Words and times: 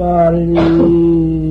이 0.00 1.47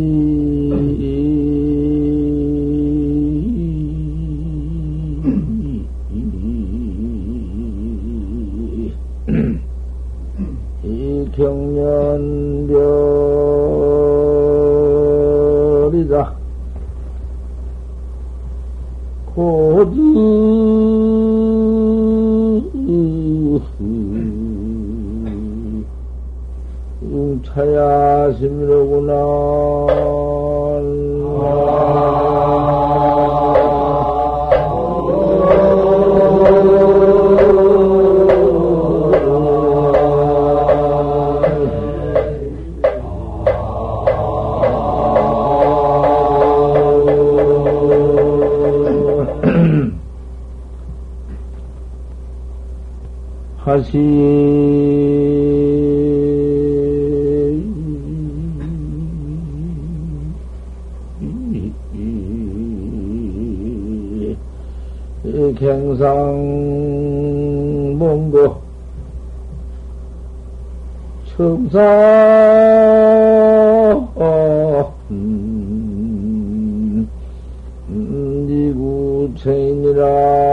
니구체인이란 79.38 80.47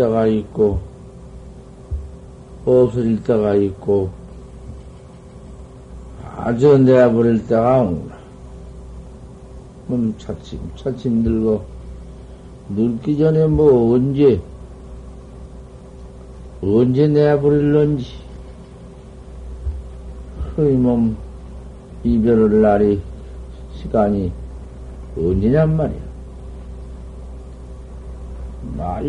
때가 0.00 0.26
있고 0.26 0.80
없어질 2.64 3.22
때가 3.22 3.54
있고 3.54 4.08
아주 6.36 6.78
내버릴 6.78 7.46
때가 7.46 7.82
오구나. 7.82 8.18
몸 9.88 10.14
차츰 10.16 10.58
차츰 10.76 11.22
늙어 11.22 11.62
늙기 12.70 13.18
전에 13.18 13.46
뭐 13.46 13.94
언제 13.94 14.40
언제 16.62 17.06
내버릴런지 17.06 18.06
그몸 20.56 21.16
이별할 22.04 22.62
날이 22.62 23.02
시간이 23.74 24.32
언제냔 25.16 25.76
말이야. 25.76 26.09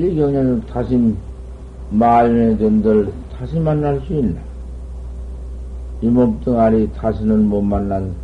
말리 0.01 0.15
경련을 0.15 0.65
다시 0.65 1.15
말년에 1.91 2.57
된들 2.57 3.13
다시 3.37 3.59
만날 3.59 4.01
수 4.01 4.15
있나? 4.15 4.41
이 6.01 6.07
몸뚱아리 6.07 6.91
다시는 6.93 7.47
못 7.47 7.61
만난 7.61 8.15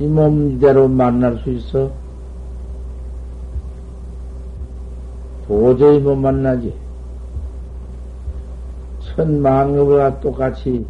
이몸 0.00 0.52
이대로 0.52 0.88
만날 0.88 1.36
수 1.38 1.50
있어? 1.50 1.90
도저히 5.46 5.98
못 5.98 6.14
만나지. 6.14 6.72
천망업과 9.00 10.20
똑같이 10.20 10.86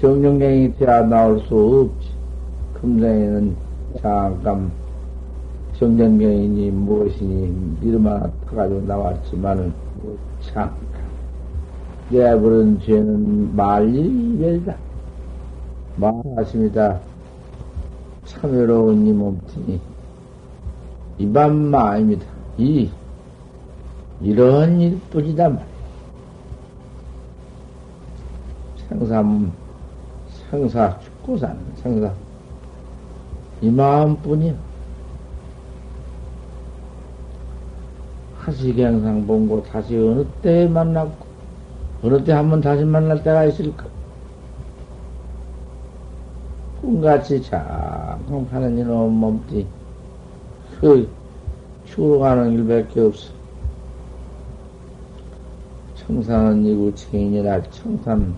정령경이 0.00 0.76
되어 0.76 1.02
나올 1.06 1.40
수 1.40 1.88
없지. 1.90 2.08
금생에는 2.80 3.56
잠깐 4.00 4.83
정령경이니 5.78 6.70
무엇이니 6.70 7.78
이름하나 7.82 8.30
타가지고 8.46 8.82
나왔지만은 8.82 9.72
잠깐 10.40 11.04
내버린 12.10 12.78
죄는 12.80 13.56
말일 13.56 14.34
이별이다. 14.34 14.76
말하십니다. 15.96 17.00
참 18.24 18.52
외로운 18.52 19.06
이 19.06 19.12
몸뚱이 19.12 19.80
이밤 21.18 21.56
마입니다. 21.56 22.26
이 22.58 22.90
이런 24.20 24.80
일뿐이다 24.80 25.48
말이야. 25.48 25.66
생사 28.88 29.24
생사 30.50 30.98
죽고 31.00 31.36
사는 31.38 31.58
생사 31.76 32.12
이 33.60 33.70
마음뿐이야. 33.70 34.73
하시경상 38.44 39.26
본고 39.26 39.62
다시 39.62 39.96
어느 39.96 40.24
때 40.42 40.66
만났고 40.68 41.26
어느 42.02 42.22
때 42.24 42.32
한 42.32 42.50
번 42.50 42.60
다시 42.60 42.84
만날 42.84 43.22
때가 43.22 43.44
있을까? 43.46 43.86
꿈같이 46.82 47.40
잠깐 47.42 48.46
하는 48.50 48.76
이놈 48.78 49.10
몸띠 49.14 49.66
그 50.80 51.08
죽어가는 51.86 52.52
일밖에 52.52 53.00
없어. 53.00 53.32
청산은 55.96 56.66
이구 56.66 56.94
체인이라 56.94 57.62
청산 57.70 58.34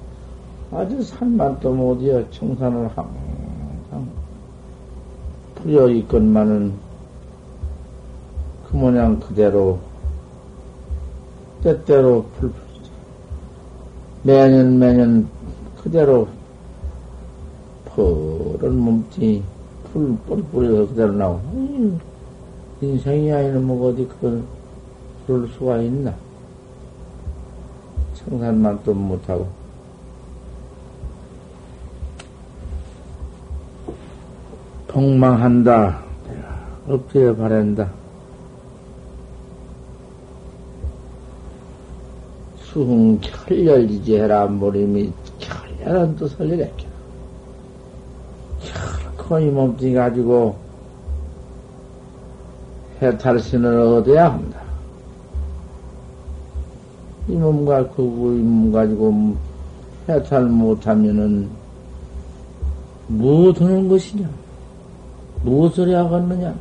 아주 0.70 1.02
산만 1.02 1.58
또 1.58 1.72
못이여 1.72 2.30
청산을 2.30 2.88
항상 2.94 4.06
풀려 5.56 5.88
있건만은 5.88 6.72
그 8.68 8.76
모양 8.76 9.18
그대로 9.18 9.80
때때로 11.62 12.24
풀 12.38 12.52
매년 14.22 14.78
매년 14.78 15.28
그대로 15.82 16.28
푸른 17.84 18.76
몸뚱이 18.76 19.42
풀 19.84 20.16
뿔뿔이 20.26 20.88
그대로 20.88 21.12
나오고 21.12 21.40
음, 21.54 22.00
인생이 22.80 23.32
아니면 23.32 23.66
뭐 23.66 23.88
어디 23.88 24.06
그걸 24.06 24.42
그럴 25.26 25.48
수가 25.48 25.78
있나? 25.78 26.14
청산만 28.14 28.80
또 28.84 28.92
못하고. 28.94 29.48
폭망한다. 34.88 36.02
엎드려 36.88 37.34
바란다 37.34 37.90
수흥 42.76 43.18
결렬이지 43.22 44.16
해라 44.18 44.44
모림이 44.44 45.10
결렬한 45.38 46.14
뜻을 46.16 46.46
이랬겨 46.46 46.86
결코 48.60 49.38
이 49.38 49.46
몸뚱이 49.46 49.94
가지고 49.94 50.54
해탈신을 53.00 53.80
얻어야 53.80 54.32
한다. 54.32 54.60
이 57.28 57.32
몸과 57.32 57.88
그이 57.88 58.42
몸 58.42 58.70
가지고 58.70 59.36
해탈 60.06 60.44
못하면은 60.44 61.48
뭐 63.06 63.54
드는 63.54 63.88
것이냐? 63.88 64.28
무엇을 65.44 65.88
해야겠느냐? 65.88 66.54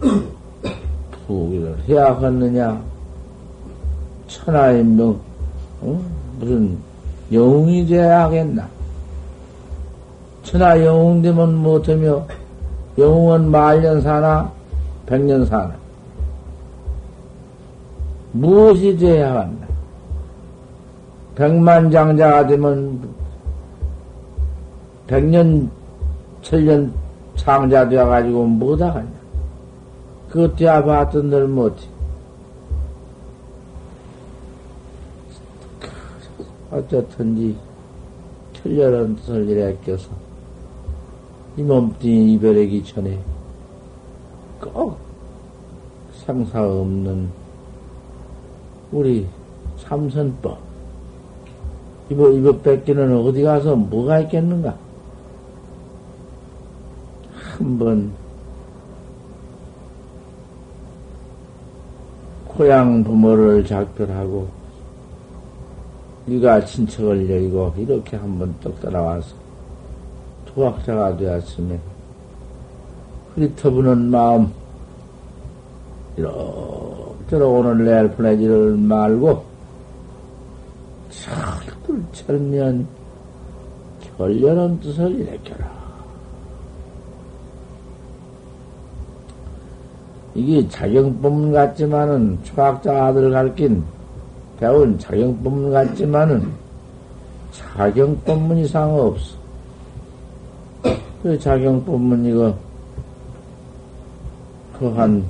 부기를 1.26 1.78
해야겠느냐? 1.86 2.95
천하인명, 4.46 5.20
어? 5.80 6.00
무슨 6.38 6.78
영웅이 7.32 7.84
돼야 7.84 8.22
하겠나? 8.22 8.68
천하 10.44 10.80
영웅 10.84 11.20
되면 11.20 11.52
못하며, 11.56 12.24
영웅은 12.96 13.50
말년 13.50 14.00
사나, 14.00 14.52
백년 15.04 15.44
사나? 15.46 15.74
무엇이 18.30 18.96
돼야 18.96 19.34
하겠나? 19.34 19.66
백만 21.34 21.90
장자가 21.90 22.46
되면, 22.46 23.00
백년, 25.08 25.68
천년 26.42 26.94
상자 27.34 27.88
되어가지고 27.88 28.46
뭐다가냐? 28.46 29.08
그것 30.30 30.54
되어 30.54 30.84
봤던 30.84 31.30
늘 31.30 31.48
못해. 31.48 31.95
어쨌든지 36.76 37.56
천년은 38.52 39.16
뜻을 39.16 39.48
이래 39.48 39.76
껴서 39.84 40.10
이 41.56 41.62
몸뚱이 41.62 42.34
이별하기 42.34 42.84
전에 42.84 43.18
꼭 44.60 44.98
상사 46.24 46.62
없는 46.62 47.28
우리 48.92 49.26
삼선법 49.78 50.58
이거 52.10 52.30
이거 52.30 52.56
뺏기는 52.58 53.16
어디 53.16 53.42
가서 53.42 53.74
뭐가 53.74 54.20
있겠는가? 54.20 54.76
한번 57.32 58.12
고향 62.46 63.02
부모를 63.02 63.64
작별하고 63.64 64.65
네가 66.26 66.64
친척을 66.64 67.30
여의고 67.30 67.74
이렇게 67.78 68.16
한번 68.16 68.54
떡 68.60 68.80
따라와서 68.80 69.34
도학자가 70.46 71.16
되었으면 71.16 71.80
흐릿터부는 73.34 74.10
마음 74.10 74.52
이렇게 76.16 77.36
오늘 77.36 77.84
내일 77.84 78.10
보내지를 78.10 78.76
말고 78.76 79.44
철들 81.10 82.02
철면 82.12 82.86
결연한 84.16 84.80
뜻을 84.80 85.12
일으켜라. 85.20 85.76
이게 90.34 90.68
자경법문 90.68 91.52
같지만은 91.52 92.38
초학자 92.44 93.06
아들 93.06 93.30
가르친 93.30 93.82
배운 94.58 94.98
자경법문 94.98 95.72
같지만은 95.72 96.50
자경법문 97.52 98.58
이상 98.58 98.94
없어. 98.98 99.36
그 101.22 101.38
자경법문 101.38 102.24
이거 102.24 102.56
그 104.78 104.92
한 104.94 105.24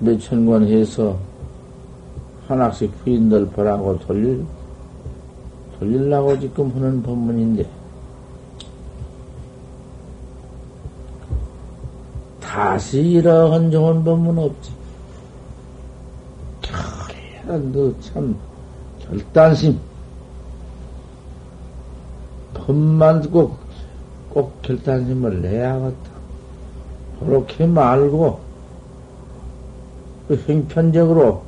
몇천 0.00 0.46
권 0.46 0.66
해서 0.66 1.16
하나씩 2.46 2.90
부인들 3.02 3.48
벌하고 3.50 3.98
돌릴 3.98 4.44
돌리려고 5.78 6.38
지금 6.38 6.70
하는 6.74 7.02
법문인데 7.02 7.66
다시 12.40 13.00
이러한 13.00 13.70
좋은 13.70 14.02
법문 14.02 14.38
없지. 14.38 14.77
너 17.56 17.94
참 18.00 18.36
결단심. 19.00 19.78
법만 22.54 23.30
꼭, 23.30 23.56
꼭 24.30 24.60
결단심을 24.62 25.40
내야겠다. 25.40 26.10
그렇게 27.20 27.66
말고, 27.66 28.40
그 30.28 30.34
형편적으로, 30.46 31.42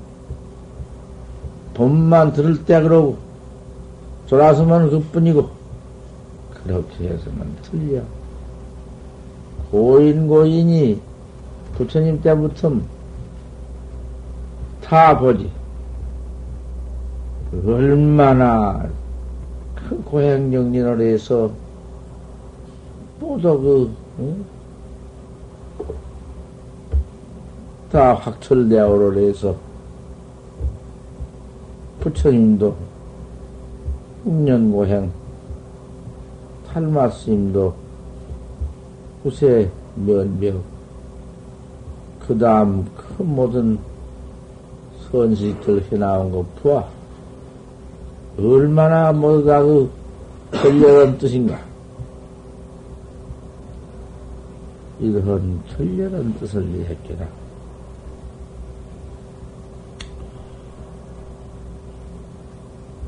법만 1.74 2.32
들을 2.32 2.64
때 2.64 2.80
그러고, 2.80 3.18
돌아서면 4.28 4.90
그 4.90 5.00
뿐이고, 5.12 5.50
그렇게 6.64 7.08
해서는 7.08 7.56
틀려. 7.62 8.02
고인 9.70 10.26
고인이 10.26 11.00
부처님 11.74 12.20
때부터 12.22 12.72
다 14.82 15.18
보지. 15.18 15.59
얼마나 17.52 18.88
큰 19.74 20.04
고행정진을 20.04 21.00
해서 21.00 21.50
모두 23.18 23.60
그, 23.60 23.96
응? 24.20 24.44
다 27.90 28.14
확철대오를 28.14 29.28
해서 29.28 29.56
부처님도 31.98 32.76
6년 34.24 34.70
고행, 34.70 35.10
탈마스님도 36.68 37.74
후세 39.24 39.68
면명, 39.96 40.62
그 42.20 42.38
다음 42.38 42.88
큰 42.94 43.26
모든 43.26 43.78
선식들 45.10 45.82
해나온 45.90 46.30
거 46.30 46.44
보아. 46.62 46.99
얼마나 48.42 49.12
뭐가 49.12 49.62
그 49.62 49.90
천렬한 50.52 51.18
뜻인가. 51.18 51.58
이런 54.98 55.60
천렬한 55.76 56.34
뜻을 56.38 56.64
했겠나. 56.86 57.26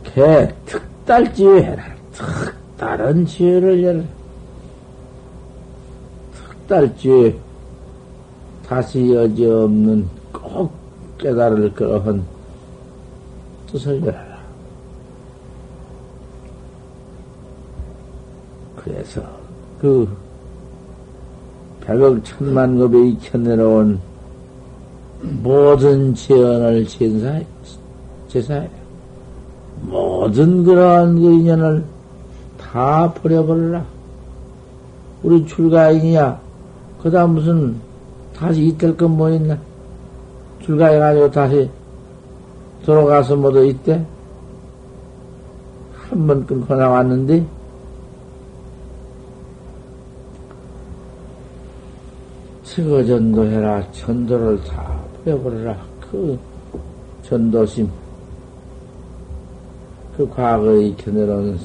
개 0.04 0.54
특달지혜 0.66 1.62
해라. 1.62 1.84
특다른 2.12 3.24
지혜를 3.26 3.82
열라. 3.82 4.04
딸지 6.68 7.38
다시 8.66 9.12
여지 9.12 9.44
없는 9.44 10.08
꼭 10.32 10.72
깨달을 11.18 11.72
그러한 11.74 12.24
뜻을 13.70 14.00
열어라. 14.00 14.31
그래서 19.02 19.20
그 19.80 20.08
백억 21.80 22.24
천만 22.24 22.78
급에 22.78 23.08
익혀 23.08 23.36
내려온 23.38 23.98
모든 25.42 26.14
재언을 26.14 26.86
제사해, 26.86 27.44
제사해. 28.28 28.70
모든 29.82 30.62
그러한 30.62 31.16
그 31.16 31.32
인연을 31.32 31.84
다 32.58 33.12
버려버려라. 33.14 33.84
우리 35.24 35.44
출가인이야. 35.46 36.40
그 37.02 37.10
다음 37.10 37.34
무슨 37.34 37.74
다시 38.36 38.66
이틀 38.66 38.96
건뭐 38.96 39.30
있나? 39.30 39.58
출가해가지고 40.62 41.30
다시 41.32 41.68
들어가서 42.84 43.34
뭐도 43.34 43.64
있대? 43.64 44.04
한번 46.08 46.46
끊고 46.46 46.74
나왔는데, 46.74 47.44
치거 52.72 53.04
전도해라. 53.04 53.92
전도를 53.92 54.64
다 54.64 54.98
뿌려버려라. 55.22 55.76
그 56.00 56.38
전도심. 57.22 57.86
그 60.16 60.26
과거에 60.30 60.86
익혀내놓은 60.86 61.58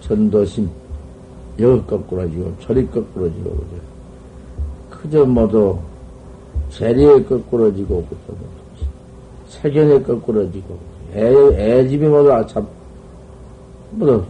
전도심. 0.00 0.70
여기 1.58 1.86
거꾸로 1.86 2.30
지고, 2.30 2.52
저리 2.60 2.86
거꾸로 2.86 3.28
지고, 3.34 3.50
그죠? 3.50 3.82
그저 4.90 5.24
모두 5.24 5.76
재리에 6.70 7.24
거꾸러지고 7.24 8.06
세견에 9.48 10.02
거꾸러지고 10.02 10.78
애, 11.14 11.80
애집이 11.80 12.06
모두 12.06 12.32
아참 12.32 12.66
모두 13.92 14.24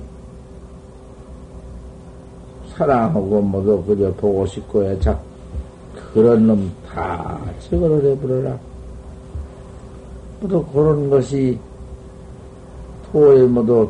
사랑하고 2.74 3.42
모두 3.42 3.82
그저 3.82 4.12
보고 4.14 4.46
싶고 4.46 4.84
애착 4.84 5.27
그런 6.12 6.46
놈 6.46 6.72
다 6.86 7.38
제거를 7.60 8.12
해버려라. 8.12 8.58
또 10.48 10.64
그런 10.66 11.10
것이 11.10 11.58
도에 13.10 13.42
모두 13.46 13.88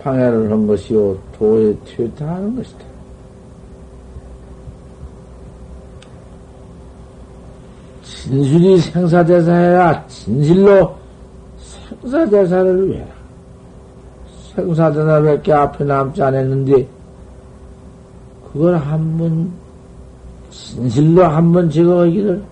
방해를 0.00 0.50
한 0.50 0.66
것이요, 0.66 1.16
도에 1.36 1.76
퇴타하는 1.84 2.56
것이다. 2.56 2.84
진실이 8.02 8.78
생사대사해라. 8.78 10.06
진실로 10.06 10.94
생사대사를 12.00 12.88
위해라. 12.88 13.06
생사대사밖에 14.54 15.52
앞에 15.52 15.84
남지 15.84 16.22
않았는데, 16.22 16.88
그걸 18.52 18.76
한 18.76 19.18
번 19.18 19.65
진실로 20.56 21.24
한번 21.24 21.70
적어가기를, 21.70 22.42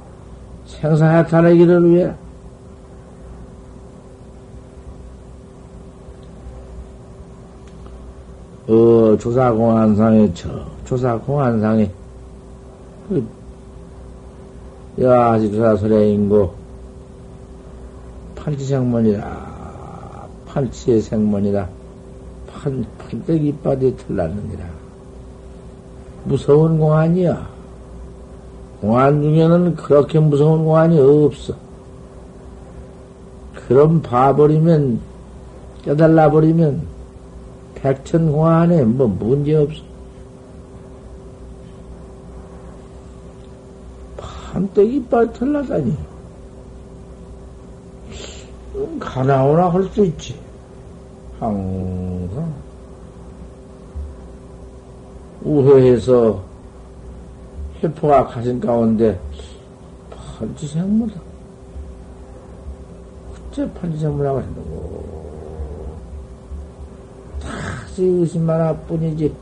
생사해탈하기를 0.67 1.91
위해라. 1.91 2.15
어, 8.69 9.17
조사공안상에, 9.19 10.33
저, 10.35 10.49
조사공안상에, 10.85 11.91
그, 13.09 13.27
여아지 14.99 15.51
조사설레인고, 15.51 16.55
판치생문이라, 18.37 20.29
판치의 20.47 21.01
생문이라, 21.01 21.69
판, 22.53 22.85
판때기 22.99 23.49
이빠에 23.49 23.97
틀났느니라. 23.97 24.65
무서운 26.25 26.79
공안이야. 26.79 27.54
공안 28.85 29.23
중에는 29.23 29.77
그렇게 29.77 30.19
무서운 30.19 30.65
공안이 30.65 31.01
없어. 31.01 31.55
그럼 33.67 34.03
봐버리면, 34.03 35.01
깨달아버리면, 35.83 36.83
백천 37.77 38.31
공안에 38.31 38.85
뭐 38.85 39.07
문제 39.07 39.55
없어. 39.55 39.81
판때기 44.19 44.97
이빨 44.97 45.33
털나다니. 45.33 45.97
음, 48.75 48.99
가나오나 49.01 49.71
할 49.71 49.89
수 49.89 50.05
있지. 50.05 50.39
항상. 51.41 52.53
우회해서 55.43 56.54
회포가 57.85 58.27
가신 58.27 58.59
가운데 58.59 59.21
판지생물다. 60.39 61.21
어째 63.51 63.71
판지생물하고 63.73 64.41
했는고. 64.41 65.05
다시 67.43 68.05
의심 68.05 68.49
하나뿐이지. 68.49 69.35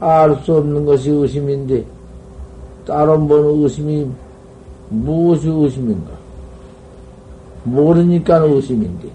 알 0.00 0.34
수 0.42 0.56
없는 0.56 0.84
것이 0.84 1.10
의심인데, 1.10 1.84
따로 2.86 3.18
뭔 3.18 3.62
의심이, 3.62 4.10
무엇이 4.88 5.48
의심인가? 5.48 6.10
모르니까 7.64 8.38
의심인데. 8.38 9.08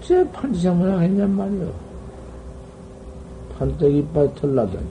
어째 0.00 0.30
판지생물하고 0.30 1.00
했냔 1.02 1.30
말이오. 1.36 1.87
판때기빨 3.58 4.34
털나더니. 4.34 4.84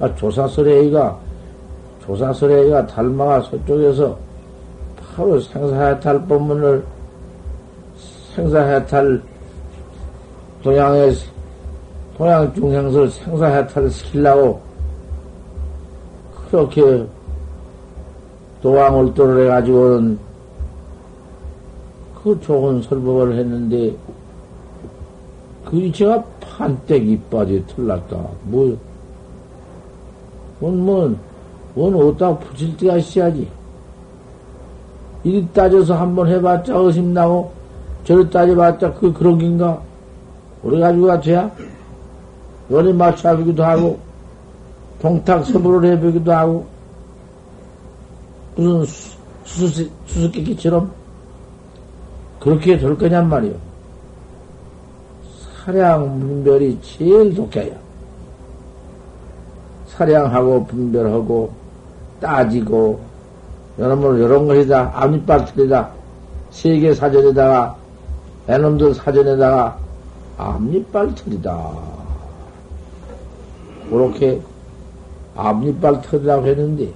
아, 0.00 0.14
조사설애가, 0.14 1.18
조사설애가 2.04 2.86
달마가 2.86 3.40
서쪽에서 3.42 4.16
바로 5.16 5.38
생사해탈 5.40 6.26
법문을 6.26 6.84
생사해탈 8.34 9.22
동양의 10.62 11.14
동양 12.16 12.52
중생설 12.54 13.10
생사해탈을 13.10 13.90
시키려고 13.90 14.60
그렇게 16.50 17.06
도왕을도를 18.62 19.44
해가지고는 19.44 20.18
그 22.22 22.40
좋은 22.40 22.80
설법을 22.82 23.36
했는데 23.36 23.94
그 25.64 25.76
이체가 25.76 26.24
판때기 26.56 27.20
빠지 27.30 27.64
틀렸다. 27.66 28.16
뭐, 28.44 28.76
뭔, 30.60 30.84
뭔, 30.84 31.18
뭔 31.74 31.94
어디다 31.94 32.38
붙일 32.38 32.76
때가 32.76 32.96
있어야지. 32.96 33.48
이리 35.24 35.46
따져서 35.52 35.94
한번 35.94 36.28
해봤자 36.28 36.76
의심나고 36.76 37.52
저를 38.04 38.28
따져봤자 38.30 38.92
그 38.94 39.12
그런 39.12 39.38
긴가? 39.38 39.80
우리 40.62 40.80
가지고가 40.80 41.20
돼야? 41.20 41.50
연이 42.70 42.92
맞춰 42.92 43.36
보기도 43.36 43.64
하고, 43.64 43.98
동탁 45.00 45.44
서부를 45.44 45.92
해보기도 45.92 46.32
하고, 46.32 46.66
무슨 48.56 48.84
수수, 49.44 49.88
수수께끼처럼 50.06 50.90
그렇게 52.40 52.78
될 52.78 52.96
거냔 52.96 53.28
말이요. 53.28 53.73
사량 55.64 56.20
분별이 56.20 56.78
제일 56.82 57.34
독해요. 57.34 57.74
사량하고 59.88 60.66
분별하고 60.66 61.50
따지고 62.20 63.00
여러분 63.78 64.18
이런 64.18 64.46
것이다 64.46 64.92
틀리다 65.46 65.90
세계 66.50 66.92
사전에다가 66.92 67.76
애놈들 68.46 68.94
사전에다가 68.94 69.78
앞니빨 70.36 71.14
틀이다. 71.14 71.70
그렇게 73.88 74.42
앞니빨 75.34 76.02
틀이라고 76.02 76.46
했는데 76.46 76.92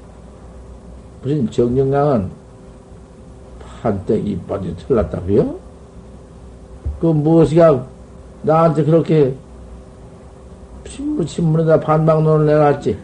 무슨 1.22 1.50
정영강은 1.50 2.30
판때 3.80 4.18
이빨이 4.18 4.76
틀렸다고요? 4.76 5.54
그 7.00 7.06
무엇이가 7.06 7.87
나한테 8.42 8.85
그렇게 8.85 9.35
신문, 10.87 11.26
신문에다 11.26 11.80
반박론을 11.80 12.47
내놨지. 12.47 12.99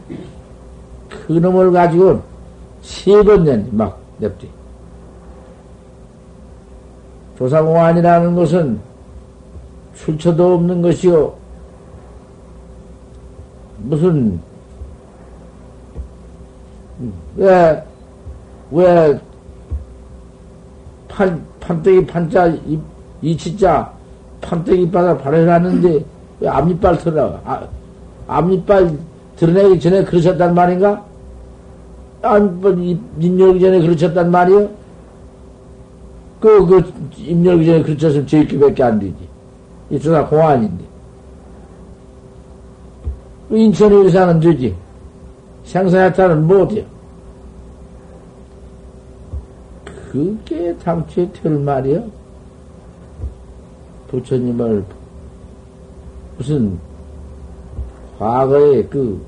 그 1.09 1.33
놈을 1.33 1.73
가지고 1.73 2.23
세번 2.83 3.45
년, 3.45 3.69
막, 3.73 3.99
냅뒤. 4.19 4.49
조사공안이라는 7.39 8.35
것은 8.35 8.81
출처도 9.97 10.55
없는 10.55 10.83
것이요. 10.83 11.35
무슨, 13.79 14.41
왜, 17.37 17.85
왜, 18.71 19.21
판, 21.09 21.45
판때기 21.61 22.07
판자, 22.07 22.47
이, 22.49 22.79
이치자, 23.21 23.93
판때기 24.45 24.91
바다 24.91 25.17
발해놨는데, 25.17 26.05
왜 26.41 26.49
앞니빨 26.49 26.99
털어나가? 26.99 27.41
아, 27.45 27.67
앞니빨 28.27 28.97
드러내기 29.37 29.81
전에 29.81 30.05
그러셨단 30.05 30.55
말인가? 30.55 31.05
앞니빨 32.23 32.79
입 32.79 33.41
열기 33.41 33.61
전에 33.61 33.81
그러셨단 33.81 34.31
말이요? 34.31 34.69
그, 36.41 36.67
그, 36.67 36.93
입 37.19 37.45
열기 37.45 37.67
전에 37.67 37.83
그러셨으면 37.83 38.27
제끼밖에 38.27 38.83
안 38.83 38.99
되지. 38.99 39.15
이쪽다 39.91 40.27
공안인데. 40.27 40.85
그 43.49 43.59
인천 43.59 43.93
의사는 43.93 44.41
되지. 44.41 44.75
생사야타는 45.65 46.47
못해요. 46.47 46.85
그게 49.85 50.75
당초에 50.77 51.29
될 51.33 51.53
말이요. 51.59 52.05
부처님을 54.15 54.85
무슨 56.37 56.79
과거에 58.19 58.83
그 58.85 59.21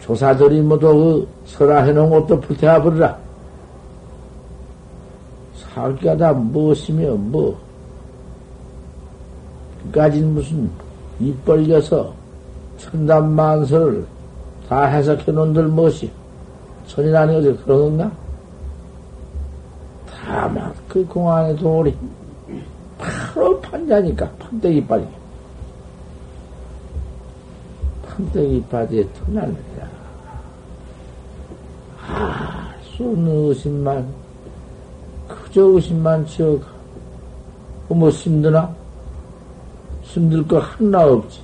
조사들이 0.00 0.60
모두 0.60 0.86
그 0.86 1.28
설화해 1.46 1.92
놓은 1.92 2.10
것도 2.10 2.40
불태워 2.40 2.82
버리라. 2.82 3.18
살기가 5.54 6.16
다 6.16 6.32
무엇이며 6.32 7.14
뭐 7.14 7.58
그까진 9.84 10.34
무슨 10.34 10.70
입 11.18 11.44
벌려서 11.44 12.12
천단만설을 12.78 14.06
다 14.68 14.84
해석해 14.84 15.32
놓은들 15.32 15.64
무엇이 15.68 16.10
선이라는 16.86 17.34
것이 17.34 17.64
그러는가? 17.64 18.10
다만 20.06 20.72
그 20.88 21.04
공안의 21.06 21.56
도리 21.56 21.94
바로 23.00 23.60
판자니까 23.60 24.30
판때기 24.38 24.86
빠지 24.86 25.06
판때기 28.06 28.64
빠지에 28.70 29.06
터날느니라 29.12 29.88
아수 32.06 33.04
없는 33.04 33.48
의심만 33.48 34.06
그저 35.28 35.62
의심만 35.62 36.26
지어가 36.26 36.66
뭐 37.88 38.08
힘드나? 38.08 38.72
힘들 40.02 40.46
거 40.46 40.58
하나 40.58 41.06
없지. 41.06 41.40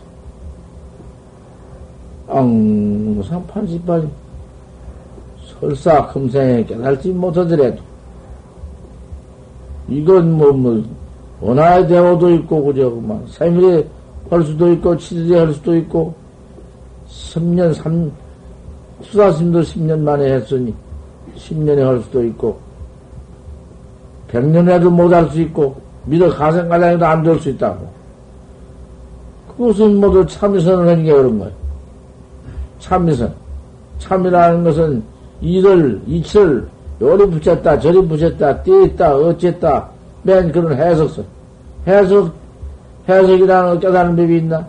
앙상 2.28 3.46
빠지 3.46 3.80
설사 5.60 6.06
금생에 6.08 6.64
깨달지 6.64 7.10
못하더라도, 7.10 7.80
이건 9.88 10.32
뭐, 10.32 10.52
뭐, 10.52 10.82
원하의 11.40 11.86
대오도 11.88 12.30
있고, 12.34 12.64
그저, 12.64 12.90
막, 12.90 13.24
3일에 13.26 13.86
할 14.30 14.42
수도 14.42 14.72
있고, 14.72 14.96
7일에 14.96 15.34
할 15.34 15.52
수도 15.52 15.76
있고, 15.76 16.14
10년, 17.08 17.74
3, 17.74 18.10
수사심도 19.02 19.60
10년 19.60 20.00
만에 20.00 20.32
했으니, 20.32 20.74
10년에 21.36 21.80
할 21.82 22.00
수도 22.00 22.24
있고, 22.24 22.58
100년에도 24.28 24.88
못 24.90 25.12
할 25.12 25.28
수 25.30 25.40
있고, 25.40 25.76
미래 26.06 26.28
가생가장에도 26.28 27.04
안 27.06 27.22
될 27.22 27.38
수 27.38 27.50
있다고. 27.50 27.86
그것은 29.56 29.96
모두 30.00 30.24
참선을 30.26 30.88
하는 30.88 31.04
게 31.04 31.12
그런 31.12 31.38
거예요. 31.38 31.52
참선. 32.78 33.34
참이라는 33.98 34.64
것은 34.64 35.02
이를, 35.40 36.00
이치를 36.06 36.68
요리 37.00 37.26
붙였다, 37.30 37.78
저리 37.80 38.06
붙였다, 38.06 38.62
띄었다, 38.62 39.16
어쨌다, 39.16 39.88
맨 40.26 40.50
그런 40.50 40.76
해석선. 40.76 41.24
해석, 41.86 42.32
해석이라는 43.08 43.68
걸 43.70 43.80
깨달은 43.80 44.16
법이 44.16 44.38
있나? 44.38 44.66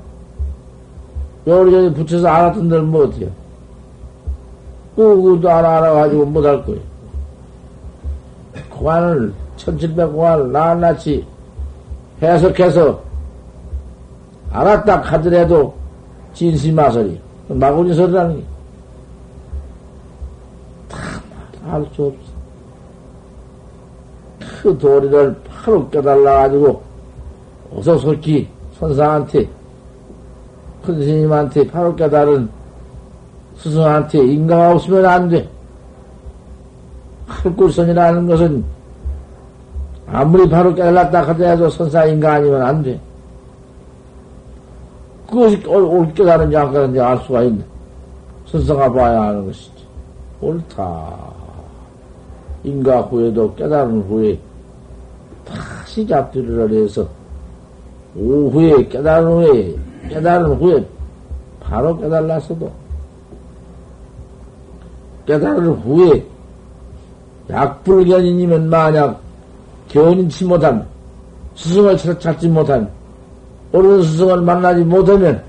요리저리 1.48 1.94
붙여서 1.94 2.28
알았던 2.28 2.70
데는 2.70 2.86
뭐 2.88 3.06
어때요? 3.06 3.30
그것도 4.96 5.50
알아, 5.50 5.78
알아가지고 5.78 6.26
못 6.26 6.46
할 6.46 6.64
거예요. 6.64 6.80
공안을, 8.70 9.34
1700 9.56 10.12
공안을 10.14 10.52
낱낱이 10.52 11.26
해석해서 12.22 13.02
알았다 14.52 15.02
하더라도 15.02 15.74
진심마설이 16.34 17.20
마구니 17.50 17.94
소리라는 17.96 18.38
게. 18.38 18.44
다 20.90 21.18
알 21.70 21.86
수 21.94 22.06
없어. 22.06 22.27
그 24.62 24.78
도리를 24.78 25.36
바로 25.48 25.90
깨달아가지고, 25.90 26.82
어서 27.76 27.98
솔기 27.98 28.48
선상한테, 28.80 29.48
큰 30.86 31.02
스님한테 31.02 31.68
바로 31.68 31.96
깨달은 31.96 32.50
스승한테 33.58 34.20
인가가 34.20 34.74
없으면 34.74 35.06
안 35.06 35.30
돼. 35.30 35.48
할굴선이라는 37.28 38.28
것은 38.28 38.64
아무리 40.08 40.48
바로 40.50 40.74
깨달았다 40.74 41.28
하더라도 41.28 41.70
선사 41.70 42.06
인가 42.06 42.36
아니면 42.36 42.62
안 42.62 42.82
돼. 42.82 43.00
그것이 45.30 45.62
옳 45.68 46.14
깨달은지 46.14 46.56
안 46.56 46.68
깨달은지 46.72 47.00
알 47.02 47.18
수가 47.20 47.44
있네. 47.44 47.62
선사가 48.46 48.92
봐야 48.94 49.24
하는 49.24 49.46
것이지. 49.48 49.72
옳다. 50.40 51.18
인가 52.64 53.02
후에도 53.02 53.54
깨달은 53.56 54.04
후에 54.04 54.36
다 54.36 54.42
시 55.98 56.06
잡들을 56.06 56.72
해서 56.72 57.08
오후에 58.16 58.88
깨달은 58.88 59.28
후에 59.28 59.76
깨달은 60.10 60.54
후에 60.58 60.86
바로 61.60 61.98
깨달았어도 61.98 62.72
깨달은 65.26 65.68
후에 65.74 66.24
약불견이면 67.50 68.70
만약 68.70 69.20
견인치 69.90 70.46
못한 70.46 70.88
스승을 71.56 71.98
찾지 71.98 72.48
못한 72.48 72.88
옳은 73.72 74.04
스승을 74.04 74.42
만나지 74.42 74.84
못하면 74.84 75.44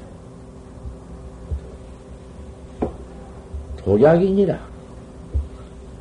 독약이니라. 3.84 4.58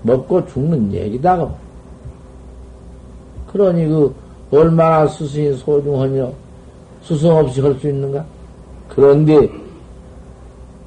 먹고 0.04 0.46
죽는 0.46 0.94
얘기다. 0.94 1.50
그러니 3.52 3.88
그 3.88 4.14
얼마나 4.52 5.08
스승이 5.08 5.54
소중하냐 5.54 6.30
스승 7.04 7.36
없이 7.36 7.62
할 7.62 7.74
수 7.80 7.90
있는가? 7.90 8.26
그런데 8.90 9.50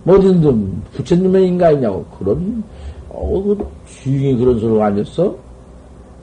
뭐든든 0.05 0.83
부처님의 0.94 1.49
인가있냐고 1.49 2.05
그런 2.18 2.62
어, 3.11 3.42
그 3.42 3.66
주인이 3.87 4.37
그런 4.38 4.59
소리가 4.59 4.87
아니었어? 4.87 5.35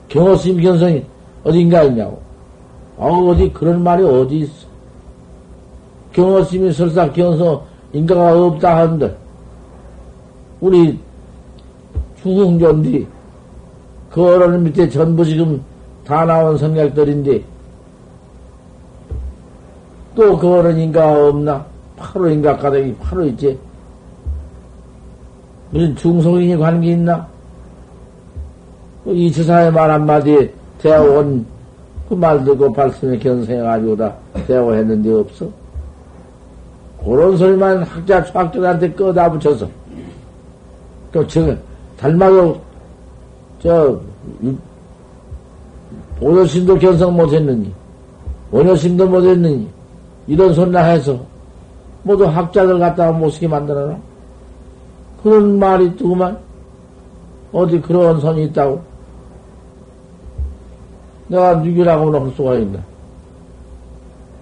경호스님 0.08 0.62
견성이 0.62 1.04
어딘가 1.44 1.82
있냐고. 1.84 2.20
어, 2.96 3.08
어디 3.28 3.52
그런 3.52 3.82
말이 3.82 4.02
어디 4.02 4.40
있어? 4.40 4.66
경호스님이 6.12 6.72
설사 6.72 7.10
견성 7.12 7.62
인가가 7.92 8.46
없다 8.46 8.78
한들 8.78 9.16
우리 10.60 10.98
중흥조인데, 12.20 13.06
그 14.10 14.24
어른 14.24 14.64
밑에 14.64 14.88
전부 14.88 15.24
지금 15.24 15.62
다 16.08 16.24
나온 16.24 16.56
성격들인데, 16.56 17.44
또그 20.16 20.54
어른인가 20.54 21.28
없나? 21.28 21.66
바로 21.98 22.30
인가 22.30 22.56
가닥이 22.56 22.94
바로 22.94 23.26
있지. 23.26 23.58
무슨 25.70 25.94
중성인이 25.96 26.56
관계 26.56 26.92
있나? 26.92 27.28
이 29.04 29.30
주사의 29.30 29.70
말 29.70 29.90
한마디에 29.90 30.50
대화원 30.80 31.44
그말 32.08 32.42
듣고 32.42 32.72
발심에 32.72 33.18
견성해가지고 33.18 33.96
다 33.96 34.14
대화했는데 34.46 35.12
없어? 35.12 35.46
그런 37.04 37.36
소리만 37.36 37.82
학자, 37.82 38.20
학자들한테 38.20 38.92
꺼다 38.92 39.30
붙여서 39.30 39.68
또 41.12 41.26
저, 41.26 41.54
닮아도, 41.98 42.58
저, 43.62 44.00
오여심도 46.20 46.78
견성 46.78 47.14
못했느니, 47.14 47.72
원여심도 48.50 49.06
못했느니, 49.06 49.68
이런 50.26 50.52
소리나 50.52 50.80
해서, 50.80 51.18
모두 52.02 52.24
학자들 52.24 52.78
갖다가 52.78 53.12
못쓰게 53.12 53.46
만들어라. 53.48 53.96
그런 55.22 55.58
말이 55.58 55.96
뜨구만. 55.96 56.38
어디 57.52 57.80
그런 57.80 58.20
선이 58.20 58.44
있다고? 58.44 58.80
내가 61.28 61.56
누구라고는 61.56 62.22
할 62.22 62.30
수가 62.34 62.54
있나? 62.54 62.78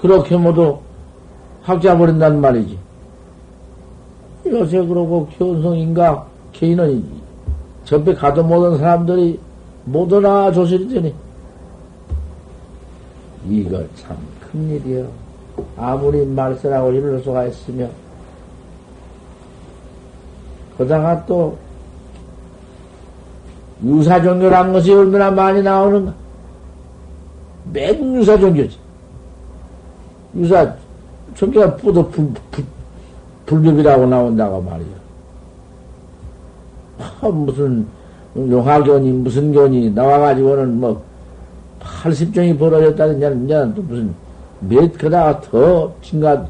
그렇게 0.01 0.37
모두 0.37 0.79
학자 1.63 1.97
버린단 1.97 2.41
말이지. 2.41 2.79
요새 4.47 4.85
그러고 4.87 5.29
견성인가 5.37 6.25
개인은 6.53 7.05
전에 7.85 8.15
가도 8.15 8.43
못한 8.43 8.79
사람들이 8.79 9.39
못오나 9.85 10.53
조실이더니 10.53 11.13
이거 13.49 13.83
참 13.97 14.17
큰일이요. 14.41 15.09
아무리 15.77 16.25
말세라고 16.27 16.93
이럴 16.93 17.21
수가 17.23 17.47
있으며 17.47 17.89
그다가 20.77 21.25
또 21.27 21.57
유사 23.85 24.21
종교란 24.21 24.73
것이 24.73 24.93
얼마나 24.93 25.31
많이 25.31 25.63
나오는가? 25.63 26.15
맨 27.73 28.15
유사 28.15 28.39
종교지. 28.39 28.79
유사, 30.37 30.75
종교가 31.35 31.77
뿌도 31.77 32.09
불, 32.11 32.33
불, 32.51 32.65
불법이라고 33.47 34.07
나온다고 34.07 34.61
말이야. 34.63 34.97
아, 36.99 37.29
무슨 37.29 37.87
용화견이 38.37 39.11
무슨 39.13 39.53
견이 39.53 39.91
나와가지고는 39.91 40.81
뭐 40.81 41.03
80종이 41.87 42.59
벌어졌다는 42.59 43.19
냐 43.19 43.29
이제는 43.29 43.75
또 43.75 43.83
무슨 43.83 44.15
몇 44.61 44.93
그다가 44.99 45.41
더 45.41 45.93
진가 46.03 46.47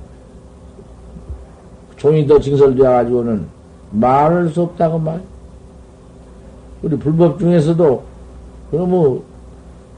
종이 1.96 2.26
더 2.26 2.38
징설되어 2.38 2.90
가지고는 2.90 3.46
말할 3.90 4.48
수 4.48 4.62
없다고 4.62 4.98
말. 4.98 5.20
우리 6.82 6.96
불법 6.96 7.38
중에서도 7.38 8.02
그뭐 8.70 9.24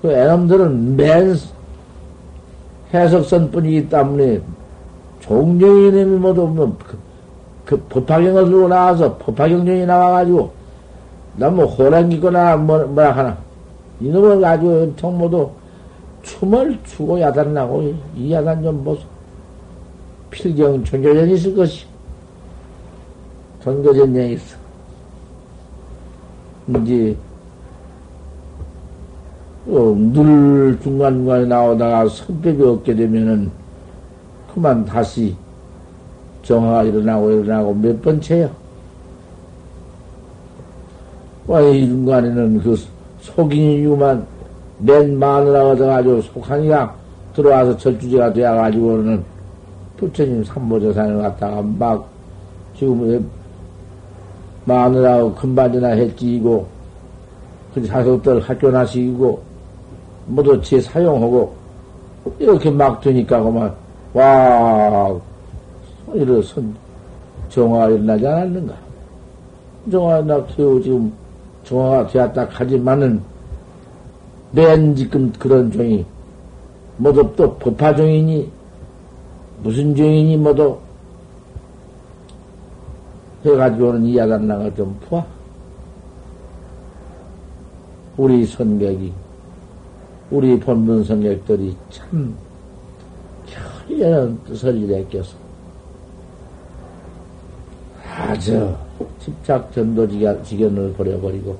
그 0.01 0.13
애놈들은 0.13 0.97
맨 0.97 1.37
해석선뿐이기 2.95 3.89
때문에 3.89 4.41
종교인님이 5.21 6.19
모두 6.19 6.47
뭐 6.47 6.77
그, 6.87 6.99
그 7.65 7.77
법화경을 7.89 8.45
들고 8.47 8.69
나와서 8.69 9.17
법화경전이 9.19 9.85
나와가지고 9.87 10.53
나뭐 11.37 11.67
호랑이거나 11.67 12.57
뭐, 12.57 12.85
뭐라 12.87 13.13
하나 13.13 13.37
가지고 14.41 14.83
엄청 14.83 15.19
모두 15.19 15.51
춤을 16.23 16.79
추고 16.85 17.21
야단나고 17.21 17.95
이 18.17 18.33
야단 18.33 18.63
좀 18.63 18.85
보소. 18.85 19.03
필경 20.31 20.85
전교전이 20.85 21.35
있을 21.35 21.57
것이 21.57 21.87
전교전쟁이 23.63 24.35
있어. 24.35 24.57
이제 26.69 27.17
어, 29.67 29.95
늘 30.13 30.79
중간중간에 30.83 31.45
나오다가 31.47 32.09
선법이 32.09 32.63
없게 32.63 32.95
되면은 32.95 33.51
그만 34.53 34.85
다시 34.85 35.35
정화가 36.43 36.85
일어나고 36.85 37.31
일어나고 37.31 37.75
몇 37.75 38.01
번째요. 38.01 38.51
와, 41.47 41.61
이 41.63 41.87
중간에는 41.87 42.63
그 42.63 42.77
속인이구만 43.21 44.27
맨 44.79 45.19
마누라 45.19 45.71
얻어가지고 45.71 46.23
속하니까 46.23 46.95
들어와서 47.35 47.77
절주제가 47.77 48.33
되어가지고는 48.33 49.25
부처님 49.97 50.45
삼보조산을 50.45 51.23
갖다가 51.23 51.63
막 51.63 52.09
지금 52.77 53.29
마누라하고 54.65 55.35
금반지나 55.35 55.89
해지고 55.89 56.67
그 57.75 57.85
자석들 57.85 58.41
학교나시키고 58.41 59.41
모두 60.27 60.61
제 60.63 60.81
사용하고 60.81 61.55
이렇게 62.39 62.71
막 62.71 63.01
되니까 63.01 63.43
그만 63.43 63.75
와 64.13 65.15
이런 66.13 66.43
선 66.43 66.75
정화가 67.49 67.91
일어나지 67.91 68.27
않았는가? 68.27 68.75
정화가 69.91 70.23
나 70.23 70.47
겨우 70.47 70.81
지금 70.83 71.13
정화가 71.69 72.07
되었다 72.07 72.49
하지만은 72.51 73.23
맨 74.53 74.97
지금 74.97 75.31
그런 75.39 75.71
종이 75.71 76.05
모두 76.97 77.31
또 77.37 77.55
법화 77.57 77.95
종이니 77.95 78.51
무슨 79.63 79.95
종이니 79.95 80.37
모두 80.39 80.79
해가지고는 83.45 84.07
이 84.07 84.17
야단랑을 84.17 84.75
좀 84.75 84.99
푸아. 85.01 85.25
우리 88.17 88.45
선객이, 88.45 89.13
우리 90.31 90.59
본문 90.59 91.05
선객들이 91.05 91.77
참, 91.91 92.37
별이라는 93.87 94.45
뜻을 94.45 94.77
일으켜서 94.77 95.37
아주 98.05 98.75
집착 99.21 99.73
전도 99.73 100.09
지견을 100.45 100.93
버려버리고 100.95 101.57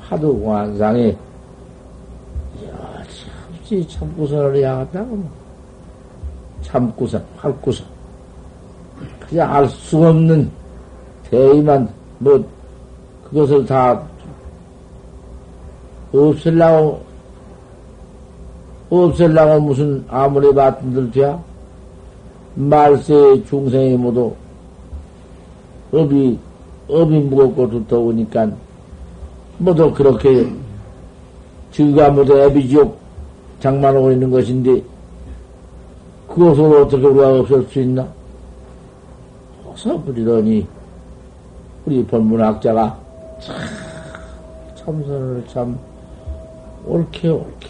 화두 0.00 0.42
관상에 0.42 1.16
참지 3.64 3.88
참구선을 3.88 4.62
향한다고 4.62 5.16
뭐. 5.16 5.30
참구선, 6.62 7.24
활구선. 7.36 7.86
그냥 9.28 9.54
알 9.54 9.68
수 9.68 9.98
없는 10.06 10.50
대의만 11.30 11.88
뭐 12.18 12.44
그것을 13.24 13.64
다 13.66 14.00
없앨라고 16.12 17.02
없앨라고 18.90 19.60
무슨 19.60 20.04
아무리 20.08 20.54
받든들 20.54 21.10
돼야 21.10 21.42
말세 22.54 23.42
중생이 23.44 23.96
모두 23.96 24.34
업이 25.94 26.38
업이 26.88 27.18
무겁고 27.18 27.70
두터우니까 27.70 28.50
모두 29.58 29.92
그렇게 29.94 30.52
지가 31.70 32.10
모두 32.10 32.36
애비지옥 32.36 32.98
장만하고 33.60 34.12
있는 34.12 34.30
것인데 34.30 34.82
그것을 36.28 36.64
어떻게 36.82 37.06
우리가 37.06 37.40
없앨 37.40 37.62
수 37.64 37.80
있나? 37.80 38.06
어서 39.64 39.96
부리더니 40.02 40.66
우리 41.86 42.04
본문학자가 42.04 42.98
참 43.40 43.56
참선을 44.74 45.44
참 45.48 45.78
옳게 46.84 47.28
옳게 47.28 47.68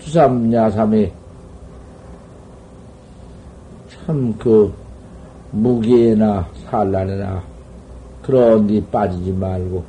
주삼야삼에 0.00 1.12
참 4.04 4.34
그 4.38 4.72
무게나 5.50 6.48
산란이나 6.66 7.42
그런 8.22 8.66
데 8.66 8.82
빠지지 8.90 9.32
말고 9.32 9.82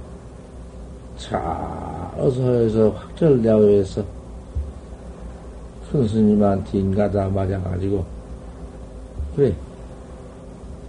자 1.17 2.11
어서 2.17 2.41
해서 2.41 2.89
확철대오해서 2.89 4.03
큰 5.91 6.07
스님한테 6.07 6.79
인가다 6.79 7.29
맞아가지고 7.29 8.05
그래 9.35 9.53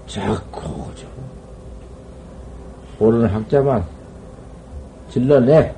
자꾸 0.06 0.62
저 0.94 1.06
옳은 3.04 3.26
학자만 3.26 3.84
질러내. 5.12 5.74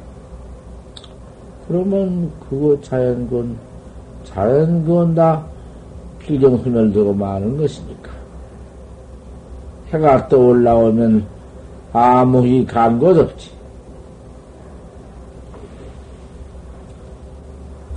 그러면 1.67 2.31
그거 2.49 2.81
자연건, 2.83 3.57
자연건 4.25 5.15
다 5.17 5.45
필경순을 6.21 6.93
두고 6.93 7.13
마는 7.15 7.57
것이니까. 7.57 7.94
해가 9.95 10.27
떠 10.27 10.37
올라오면 10.37 11.25
아무 11.93 12.45
희간곳 12.45 13.17
없지. 13.17 13.51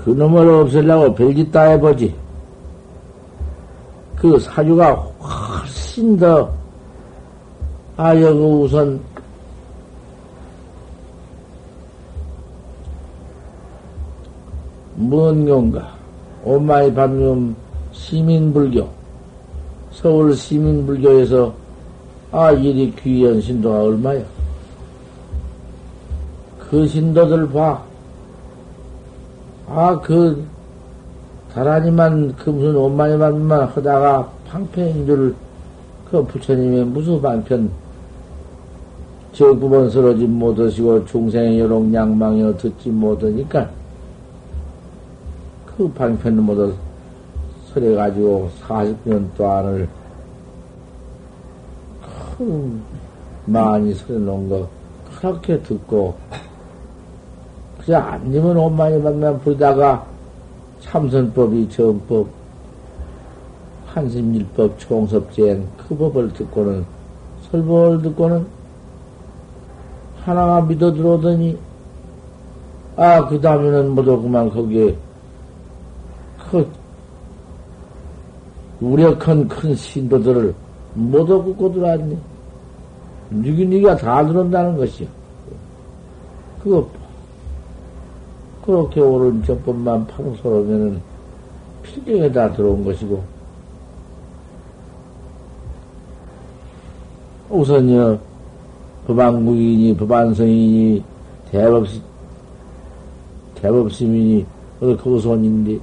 그 0.04 0.12
놈을 0.12 0.48
없애려고 0.48 1.16
별짓 1.16 1.52
다 1.52 1.64
해보지. 1.64 2.16
그 4.16 4.40
사주가 4.40 4.94
훨씬 4.94 6.18
더, 6.18 6.50
아, 7.98 8.16
여기 8.20 8.40
우선 8.40 9.00
뭔 14.96 15.46
건가? 15.46 15.96
오마이 16.44 16.94
반경 16.94 17.56
시민불교, 17.92 18.88
서울 19.92 20.36
시민불교에서 20.36 21.67
아, 22.30 22.52
이리 22.52 22.94
귀한 22.96 23.40
신도가 23.40 23.84
얼마야? 23.84 24.22
그 26.60 26.86
신도들 26.86 27.50
봐. 27.50 27.82
아, 29.70 29.98
그, 30.02 30.46
다라니만, 31.54 32.36
그 32.36 32.50
무슨 32.50 32.76
오마이만만 32.76 33.70
하다가 33.70 34.30
방패인 34.50 35.06
줄, 35.06 35.36
그 36.12 36.22
부처님의 36.26 36.86
무슨 36.86 37.22
방편, 37.22 37.70
저구번 39.32 39.90
서러지 39.90 40.26
못하시고 40.26 41.06
중생의 41.06 41.62
여롱 41.62 41.94
양망여 41.94 42.58
듣지 42.58 42.90
못하니까, 42.90 43.70
그 45.66 45.88
방편을 45.90 46.42
모두 46.42 46.74
설해가지고 47.74 48.50
40년 48.68 49.34
동안을 49.38 49.88
큰 52.38 52.82
많이 53.46 53.94
설해놓은 53.94 54.50
거 54.50 54.68
그렇게 55.20 55.62
듣고 55.64 56.16
그냥 57.84 58.08
안니면 58.08 58.58
옷만이 58.58 59.02
만만 59.02 59.40
부르다가 59.40 60.06
참선법이 60.82 61.70
전법 61.70 62.28
한심일법 63.88 64.78
총섭제행 64.78 65.68
그 65.78 65.96
법을 65.96 66.34
듣고는 66.34 66.86
설법을 67.50 68.02
듣고는 68.02 68.46
하나가 70.24 70.62
믿어 70.62 70.94
들어오더니 70.94 71.58
아 72.98 73.28
그 73.28 73.40
다음에는 73.40 73.92
모두 73.92 74.20
그만 74.20 74.50
거기에 74.50 74.96
그 76.50 76.68
우력한 78.82 79.48
큰 79.48 79.76
신도들을 79.76 80.54
모두 80.98 81.44
굽고 81.44 81.72
들어왔네. 81.74 82.18
니가, 83.32 83.70
니가 83.70 83.96
다 83.98 84.26
들어온다는 84.26 84.78
것이요. 84.78 85.08
그거, 86.62 86.88
그렇게 88.66 89.00
옳은 89.00 89.44
전법만 89.44 90.08
방설하면은 90.08 91.00
필경에 91.84 92.32
다 92.32 92.52
들어온 92.52 92.84
것이고. 92.84 93.24
우선요, 97.50 98.20
법안국이니, 99.06 99.96
법안성이니, 99.96 101.04
대법시, 101.52 102.02
대법시민이, 103.56 104.46
거기서 104.80 105.30
온인데, 105.30 105.80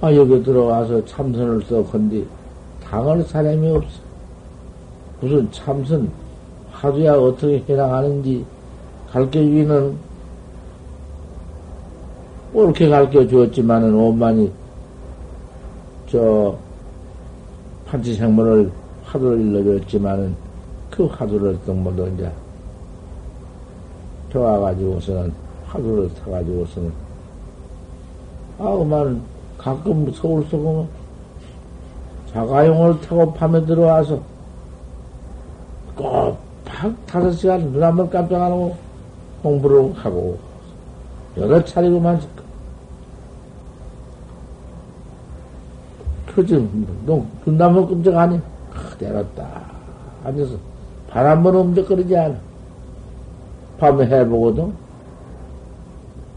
아, 0.00 0.12
여기 0.12 0.42
들어와서 0.42 1.04
참선을 1.04 1.62
써건디 1.62 2.26
당할 2.88 3.22
사람이 3.22 3.68
없어. 3.70 4.00
무슨 5.20 5.50
참선, 5.50 6.10
하루야 6.70 7.14
어떻게 7.14 7.62
해나가는지 7.66 8.44
가르쳐 9.10 9.40
주기는 9.40 9.96
옳게 12.52 12.88
가르쳐 12.88 13.26
주었지만은 13.26 13.94
오만이 13.94 14.52
저 16.08 16.56
판치생물을 17.86 18.70
화두를 19.04 19.40
일러줬지만은 19.40 20.34
그 20.90 21.06
화두를 21.06 21.58
또 21.66 21.72
모두 21.72 22.08
이제 22.14 22.30
좋아가지고서는 24.30 25.32
화두를 25.66 26.12
타가지고서는 26.14 26.92
아우만 28.58 29.22
가끔 29.58 30.12
서울 30.12 30.44
속으면 30.46 30.88
자가용을 32.34 33.00
타고 33.00 33.32
밤에 33.32 33.64
들어와서 33.64 34.20
꼭막 35.94 36.36
다섯 37.06 37.30
시간 37.30 37.60
눈 37.70 37.80
한번 37.80 38.10
깜짝 38.10 38.42
안 38.42 38.50
하고 38.50 38.76
공부를 39.40 39.94
하고 39.94 40.36
여러 41.36 41.64
차례로만 41.64 42.20
그지 46.34 46.54
너눈 47.06 47.28
한번 47.46 47.88
깜짝 47.88 48.16
안 48.16 48.32
해. 48.32 48.40
그대로 48.72 49.24
딱 49.36 49.70
앉아서 50.24 50.56
발 51.08 51.24
한번 51.24 51.54
움직거리지 51.54 52.16
않아. 52.16 52.34
밤에 53.78 54.06
해보거든. 54.06 54.64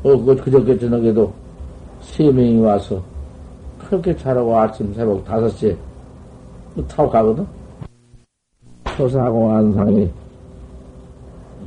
어, 0.04 0.24
그, 0.24 0.36
그저께 0.36 0.78
저녁에도 0.78 1.34
세 2.02 2.26
명이 2.26 2.60
와서 2.60 3.02
그렇게 3.80 4.16
자라고 4.16 4.56
아침 4.56 4.94
새벽 4.94 5.26
다섯 5.26 5.50
시에 5.50 5.76
타고 6.86 7.10
가거든. 7.10 7.48
초사하고 8.98 9.52
안상에 9.52 10.10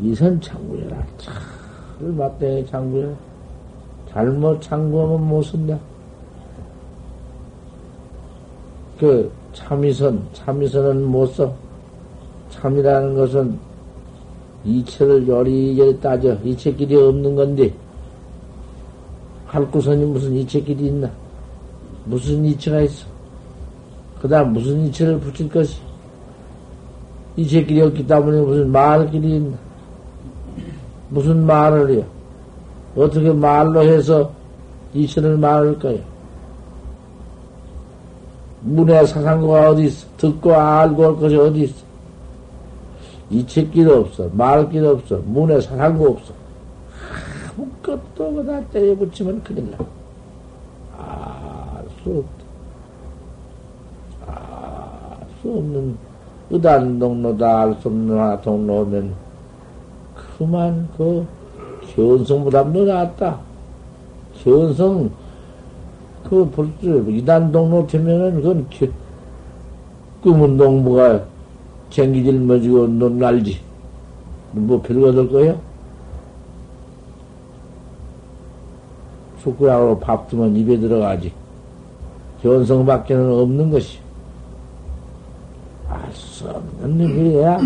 이선 0.03 0.41
창구여라. 0.41 1.07
참, 1.19 1.35
맞대 2.17 2.65
창구여. 2.67 3.15
잘못 4.09 4.61
창구하면 4.61 5.29
못 5.29 5.43
쓴다. 5.43 5.79
그 8.99 9.31
참이선, 9.53 10.29
참이선은 10.33 11.05
못 11.05 11.27
써. 11.27 11.55
참이라는 12.51 13.15
것은 13.15 13.59
이체를 14.65 15.27
요리요리 15.27 16.01
따져. 16.01 16.35
이체끼리 16.45 16.97
없는 16.97 17.35
건데, 17.35 17.73
할구선이 19.47 20.05
무슨 20.05 20.35
이체끼리 20.35 20.87
있나? 20.87 21.11
무슨 22.05 22.45
이체가 22.45 22.83
있어? 22.83 23.10
그 24.21 24.29
다음 24.29 24.53
무슨 24.53 24.87
이체를 24.87 25.19
붙일 25.21 25.49
것이? 25.49 25.81
이체끼리 27.37 27.81
없기 27.83 28.07
때문에 28.07 28.41
무슨 28.41 28.71
말길이 28.71 29.37
있나? 29.37 29.57
무슨 31.09 31.45
말을 31.47 31.91
해요? 31.91 32.05
어떻게 32.97 33.33
말로 33.33 33.83
해서 33.83 34.31
이체를 34.93 35.37
말할까요? 35.39 35.99
문에 38.63 39.07
사상고가 39.07 39.71
어디 39.71 39.85
있어? 39.85 40.07
듣고 40.19 40.55
알고 40.55 41.05
할 41.05 41.17
것이 41.17 41.37
어디 41.37 41.63
있어? 41.63 41.85
이체끼도 43.31 44.01
없어. 44.01 44.29
말끼도 44.33 44.91
없어. 44.91 45.21
문에 45.25 45.61
사상고 45.61 46.09
없어. 46.09 46.35
아무것도 47.61 48.35
그다 48.35 48.61
때려 48.67 48.95
붙이면 48.97 49.43
큰일 49.43 49.71
나. 49.71 49.79
알수 50.99 52.25
없다. 52.25 52.41
알 54.27 55.27
수 55.41 55.49
없는 55.49 55.97
의단 56.51 56.99
동로다 56.99 57.61
알 57.63 57.75
수 57.81 57.89
없는 57.89 58.19
하나 58.19 58.41
동로면 58.41 59.15
그만 60.15 60.89
그 60.97 61.27
견성보다도 61.95 62.85
낫다. 62.85 63.39
견성 64.43 65.11
그 66.25 66.49
벌써 66.51 67.11
이단 67.11 67.53
동로 67.53 67.87
되면은 67.87 68.37
그건 68.37 68.67
꿈은 70.23 70.57
동무가 70.57 71.25
쟁기질 71.91 72.41
머지고 72.41 72.87
넌 72.87 73.19
날지. 73.19 73.59
뭐 74.53 74.81
별거 74.81 75.13
될 75.13 75.31
거예요? 75.31 75.61
숟가락으로 79.39 79.99
밥 79.99 80.29
두면 80.29 80.55
입에 80.57 80.79
들어가지. 80.79 81.33
견성 82.43 82.85
밖에는 82.87 83.33
없는 83.33 83.71
것이. 83.71 83.99
알수 86.41 86.49
없는 86.49 87.01
의미래야. 87.01 87.59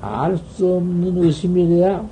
알 0.00 0.38
수 0.54 0.76
없는 0.76 1.22
의심이래야. 1.22 2.04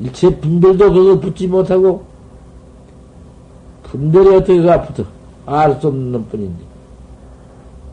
일체 0.00 0.34
분별도 0.36 0.92
그거 0.92 1.20
붙지 1.20 1.46
못하고, 1.46 2.02
분별이 3.82 4.36
어떻게 4.36 4.62
가 4.62 4.82
붙어? 4.82 5.04
알 5.46 5.78
수 5.80 5.88
없는 5.88 6.26
뿐인데. 6.28 6.64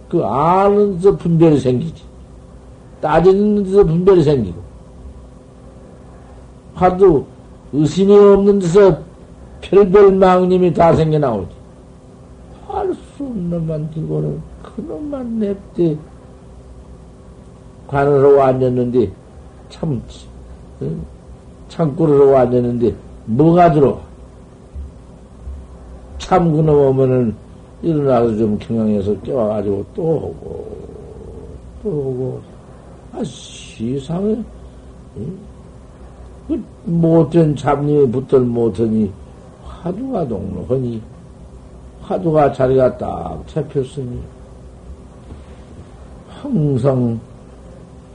그 0.10 0.24
아는 0.24 0.96
데서 0.96 1.18
분별이 1.18 1.60
생기지. 1.60 2.04
따지는 3.02 3.64
데서 3.64 3.84
분별이 3.84 4.24
생기고. 4.24 4.62
하도 6.76 7.26
의심이 7.74 8.14
없는 8.14 8.60
데서 8.60 9.00
별별 9.62 10.14
망님이 10.16 10.74
다 10.74 10.94
생겨 10.96 11.20
나오지. 11.20 11.50
알 12.70 12.94
수 12.94 13.24
없는 13.24 13.50
놈만 13.50 13.92
들고는 13.92 14.42
그놈만 14.64 15.40
냅대 15.40 15.98
관으로 17.92 18.42
앉았는데 18.42 19.12
참 19.70 20.02
창구로 21.68 22.38
앉았는데 22.38 22.96
뭐가 23.26 23.72
들어? 23.72 24.00
참 26.18 26.52
그놈 26.54 26.70
오면은 26.70 27.36
일어나서 27.82 28.38
좀 28.38 28.58
경영해서 28.58 29.20
깨워가지고 29.22 29.86
또 29.94 30.02
오고 30.04 30.78
또 31.84 31.90
오고 31.90 32.42
아 33.12 33.18
세상에 33.26 34.38
응? 35.18 35.38
그 36.48 36.64
못된 36.86 37.56
잡님이 37.58 38.10
붙들 38.10 38.40
못하니 38.40 39.12
화두가 39.66 40.28
동로하니 40.28 41.02
화두가 42.02 42.54
자리가 42.54 42.98
딱 42.98 43.44
잡혔으니 43.48 44.22
항상 46.30 47.20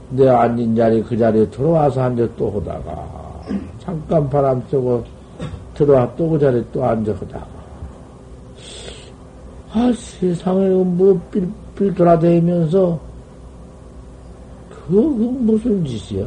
내 0.09 0.27
앉은 0.27 0.75
자리 0.75 1.01
그 1.03 1.17
자리에 1.17 1.49
들어와서 1.49 2.01
앉아 2.01 2.27
또 2.37 2.51
하다가 2.51 3.43
잠깐 3.79 4.29
바람 4.29 4.61
쐬고 4.69 5.03
들어와 5.73 6.15
또 6.15 6.29
그 6.29 6.39
자리에 6.39 6.63
또 6.71 6.83
앉아 6.83 7.11
하다가 7.13 7.47
아 9.73 9.93
세상에 9.95 10.69
뭐 10.69 11.19
삘삘 11.75 11.93
돌아다니면서 11.93 12.99
그, 14.69 14.93
그 14.93 14.99
무슨 14.99 15.85
짓이야 15.85 16.25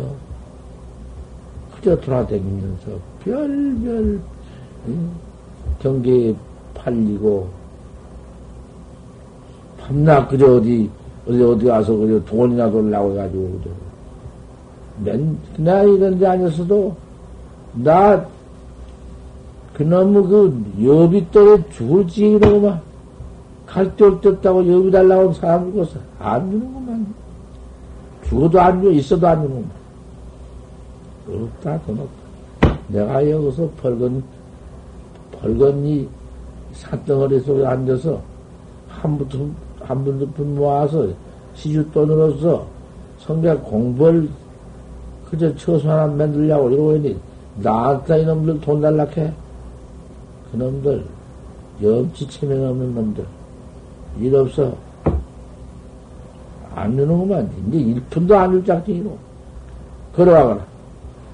그저 1.75 1.99
돌아다니면서 2.01 2.87
별별 3.25 4.21
응? 4.89 5.11
경계에 5.81 6.35
팔리고, 6.75 7.49
밤낮 9.79 10.29
그저 10.29 10.57
어디, 10.57 10.91
어디, 11.31 11.43
어디 11.43 11.67
가서 11.67 11.95
그저 11.95 12.25
돈이나 12.25 12.71
돌라고 12.71 13.13
해가지고. 13.13 13.61
맨, 15.05 15.39
나 15.57 15.83
이런 15.83 16.19
데 16.19 16.27
아니었어도, 16.27 16.95
나, 17.75 18.27
그놈의 19.75 20.23
그 20.25 20.65
여비 20.85 21.31
또래 21.31 21.63
죽을 21.71 22.07
지이라고만, 22.09 22.81
갈데 23.67 24.05
없다고 24.05 24.71
여비 24.71 24.91
달라고 24.91 25.33
사람 25.35 25.71
죽었어. 25.73 25.99
안 26.19 26.51
주는구만. 26.51 27.15
죽어도 28.25 28.61
안 28.61 28.83
줘, 28.83 28.91
있어도 28.91 29.29
안 29.29 29.43
주는구만. 29.43 29.71
없다, 31.29 31.81
돈 31.83 32.01
없다. 32.01 32.79
내가 32.89 33.31
여기서 33.31 33.71
벌건, 33.81 34.23
벌건 35.31 35.87
이 35.87 36.09
산덩어리 36.73 37.41
속에 37.41 37.65
앉아서 37.65 38.21
한 38.89 39.17
분, 39.17 39.55
한 39.91 40.05
분, 40.05 40.21
두분 40.21 40.55
모아서 40.55 41.09
시주돈으로서 41.57 42.65
성경 43.19 43.61
공부를 43.61 44.29
그저 45.29 45.53
처소 45.57 45.91
하나 45.91 46.07
만들려고 46.07 46.71
이러고 46.71 46.97
있니? 46.97 47.17
나한테 47.57 48.23
이놈들 48.23 48.61
돈 48.61 48.81
달라해 48.81 49.33
그놈들 50.53 51.05
염치 51.83 52.29
체면 52.29 52.69
없는 52.69 52.95
놈들. 52.95 53.27
일 54.21 54.37
없어. 54.37 54.73
안 56.73 56.97
주는구만 56.97 57.51
이제 57.67 57.79
일푼도 57.79 58.39
안줄 58.39 58.65
짝짓이로 58.65 59.19
걸어가거나 60.15 60.65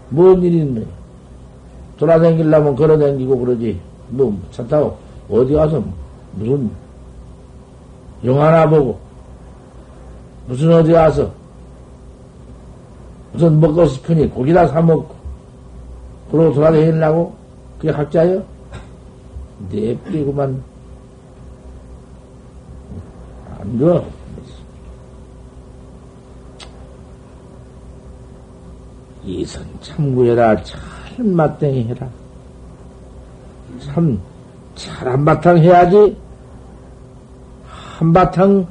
뭔 0.08 0.42
일이 0.42 0.60
있느냐 0.60 0.86
돌아다니려면 1.98 2.74
걸어다니고 2.74 3.38
그러지. 3.38 3.78
뭐, 4.08 4.38
차 4.50 4.66
타고, 4.66 4.96
어디 5.28 5.52
가서, 5.52 5.82
무슨, 6.36 6.70
영화나 8.24 8.68
보고, 8.68 8.98
무슨 10.46 10.72
어디 10.72 10.92
가서, 10.92 11.30
무슨 13.32 13.60
먹고 13.60 13.86
싶으니 13.86 14.28
고기나 14.28 14.66
사먹고, 14.68 15.14
그러고 16.30 16.54
돌아다니려고? 16.54 17.34
그게 17.78 17.90
학자요? 17.90 18.42
내뿌리고만, 19.70 20.62
안 23.60 23.78
줘. 23.78 24.04
이선 29.24 29.66
참구해라, 29.80 30.62
잘 30.62 30.80
맞댕이 31.24 31.84
해라. 31.84 32.08
참, 33.80 34.20
잘 34.76 35.08
한바탕 35.08 35.58
해야지. 35.58 36.16
한바탕, 37.96 38.66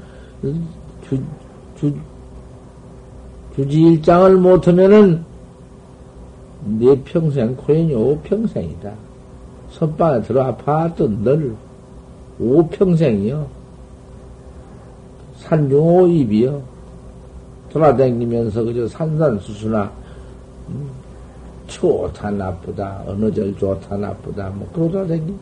주, 1.09 1.19
주, 1.79 1.95
주지 3.55 3.81
일장을 3.81 4.37
못하면은 4.37 5.23
내 6.63 6.95
평생 7.03 7.55
코인이 7.55 7.95
오평생이다. 7.95 8.93
선방에 9.71 10.21
들어와 10.21 10.55
봤던 10.55 11.23
늘 11.23 11.55
오평생이요. 12.39 13.47
산중오 15.39 16.07
입이요. 16.07 16.61
돌아다니면서 17.71 18.63
그저 18.63 18.87
산산수수나 18.87 19.91
음, 20.69 20.89
좋다 21.67 22.29
나쁘다 22.31 23.03
어느 23.05 23.33
절 23.33 23.57
좋다 23.57 23.97
나쁘다 23.97 24.49
뭐 24.49 24.69
그러다 24.73 25.07
다니 25.07 25.35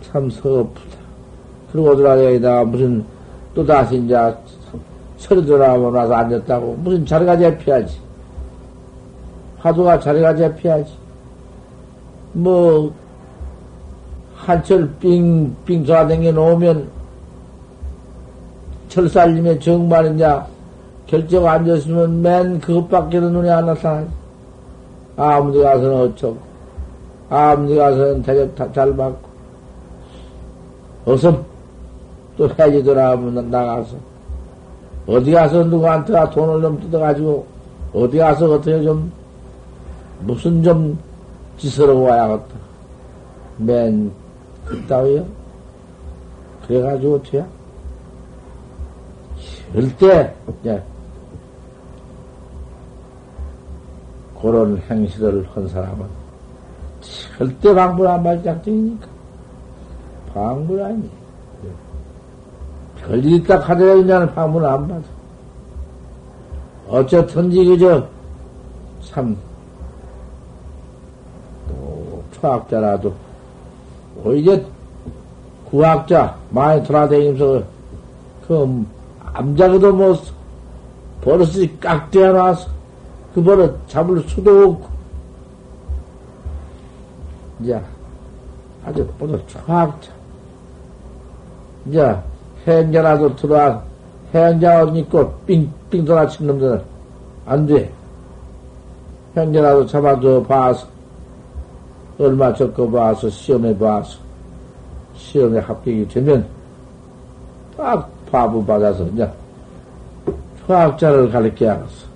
참 0.00 0.30
서프다. 0.30 0.97
그러고 1.72 1.96
돌아다니다 1.96 2.64
무슨 2.64 3.04
또 3.54 3.64
다시 3.64 3.96
이제 3.96 4.16
서리 5.18 5.44
돌아오고 5.44 5.90
나서 5.90 6.14
앉았다고 6.14 6.76
무슨 6.82 7.04
자리가 7.04 7.36
잡혀야지. 7.38 7.98
화두가 9.58 9.98
자리가 9.98 10.36
잡혀야지. 10.36 10.92
뭐 12.32 12.92
한철 14.36 14.88
삥삥 15.00 15.84
돌아다녀 15.84 16.32
놓으면 16.32 16.88
철살림에 18.88 19.58
정말 19.58 20.14
이제 20.14 20.26
결정 21.06 21.46
앉았으면 21.46 22.22
맨 22.22 22.60
그것밖에는 22.60 23.32
눈에 23.32 23.50
안 23.50 23.66
나타나지. 23.66 24.08
아무데 25.16 25.62
가서는 25.62 26.00
어쩌고, 26.02 26.38
아무데 27.28 27.74
가서는 27.74 28.22
대접 28.22 28.74
잘 28.74 28.94
받고, 28.94 29.28
어서 31.06 31.44
또 32.38 32.48
해지더라 32.48 33.10
하면 33.10 33.50
나가서, 33.50 33.96
어디 35.06 35.32
가서 35.32 35.64
누구한테 35.64 36.12
돈을 36.30 36.62
좀 36.62 36.80
뜯어가지고, 36.80 37.46
어디 37.92 38.16
가서 38.16 38.52
어떻게 38.52 38.82
좀, 38.82 39.12
무슨 40.20 40.62
좀 40.62 40.98
짓으러 41.58 41.94
와야겠다. 41.94 42.54
맨, 43.58 44.10
그따위요? 44.64 45.26
그래가지고 46.66 47.14
어떻게 47.16 47.44
절대, 49.72 50.34
예. 50.66 50.82
그런 54.40 54.80
행실을 54.88 55.46
한 55.52 55.66
사람은 55.68 56.06
절대 57.36 57.74
방불 57.74 58.06
안받을 58.06 58.42
작정이니까. 58.44 59.06
방불 60.32 60.82
아니. 60.82 61.10
별일 63.08 63.32
있다 63.36 63.58
하더라 63.60 63.94
그냥 63.94 64.34
방불 64.34 64.64
안 64.66 64.86
받아. 64.86 65.02
어쨌든지 66.88 67.64
그저 67.64 68.06
참, 69.02 69.36
또 71.68 72.22
초학자라도 72.32 73.14
오히려 74.22 74.60
구학자 75.70 76.36
많이 76.50 76.82
돌아다니면서 76.84 77.62
그 78.46 78.86
암자그도 79.32 79.94
뭐 79.94 80.14
버릇이 81.22 81.78
깍대어 81.80 82.32
놔서 82.32 82.68
그 83.34 83.42
버릇 83.42 83.88
잡을 83.88 84.20
수도 84.28 84.50
없고 84.50 84.88
이제 87.60 87.80
아주 88.84 89.08
모두 89.18 89.40
초학자 89.46 90.10
이제 91.86 92.16
해양자라도 92.68 93.34
들어와 93.34 93.82
해양자 94.34 94.84
옷 94.84 94.94
입고 94.94 95.32
삥삥 95.46 96.04
돌아친 96.04 96.46
놈들은 96.46 96.82
안 97.46 97.66
돼. 97.66 97.90
현자라도 99.34 99.86
잡아줘 99.86 100.42
봐서 100.42 100.86
얼마 102.18 102.52
적고 102.52 102.90
봐서 102.90 103.30
시험해 103.30 103.78
봐서 103.78 104.18
시험에 105.14 105.60
합격이 105.60 106.08
되면 106.08 106.46
딱 107.76 108.10
파부 108.30 108.64
받아서 108.66 109.06
이제 109.06 109.30
초학자를 110.66 111.30
가르쳐야겠어. 111.30 112.06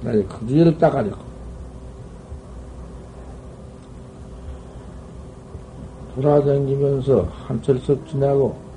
나이 0.00 0.22
그주의를 0.24 0.76
딱 0.78 0.90
가르쳐. 0.90 1.16
돌아다니면서 6.16 7.28
한철석 7.46 8.08
지나고 8.08 8.67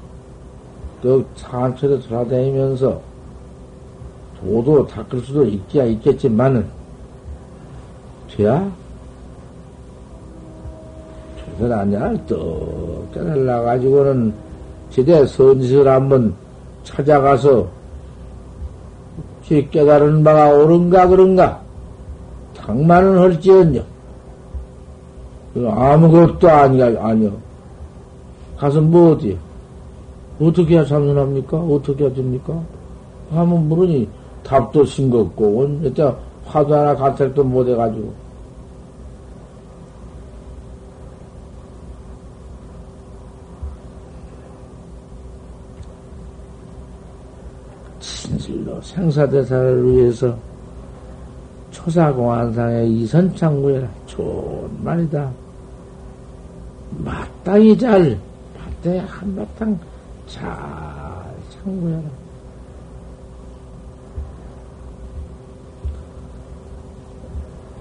또 1.02 1.24
산철에 1.36 2.00
돌아다니면서 2.02 3.02
도도 4.40 4.88
닦을 4.88 5.20
수도 5.22 5.46
있기야 5.46 5.86
있겠지만은 5.86 6.66
돼야? 8.30 8.72
제대로 11.38 11.76
아니야 11.76 12.14
떡 12.28 13.12
깨달아가지고는 13.14 14.34
제대 14.90 15.26
선지를 15.26 15.88
한번 15.88 16.34
찾아가서 16.84 17.68
제 19.46 19.68
깨달은 19.70 20.24
바가 20.24 20.50
옳은가 20.50 21.08
그런가 21.08 21.62
당만은 22.56 23.18
할지언정 23.18 23.84
아무것도 25.56 26.50
아니야 26.50 26.86
아니요. 27.04 27.34
가서 28.58 28.80
뭐 28.80 29.14
어디요 29.14 29.51
어떻게 30.42 30.76
해야 30.76 30.86
참선합니까 30.86 31.58
어떻게 31.58 32.06
해야 32.06 32.14
됩니까 32.14 32.60
하면 33.30 33.70
물으니 33.70 34.10
답도 34.44 34.86
싱겁고 34.86 35.56
원 35.56 35.86
이때 35.86 36.14
화도 36.46 36.76
하나 36.76 36.96
가택도 36.96 37.44
못 37.44 37.68
해가지고 37.68 38.14
진실로 48.00 48.82
생사대사를 48.82 49.86
위해서 49.86 50.36
초사공안상의 51.72 52.92
이선창구해라. 52.92 53.88
좋은 54.06 54.70
말이다. 54.84 55.32
마땅히 56.98 57.78
잘, 57.78 58.20
마땅히 58.58 59.00
한바탕 59.00 59.80
잘 60.32 60.44
창구해라. 61.50 62.02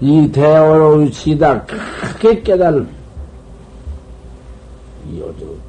이 0.01 0.31
대어로 0.31 1.09
시다 1.11 1.63
크게 1.63 2.41
깨달을 2.41 2.87
요즘 5.15 5.59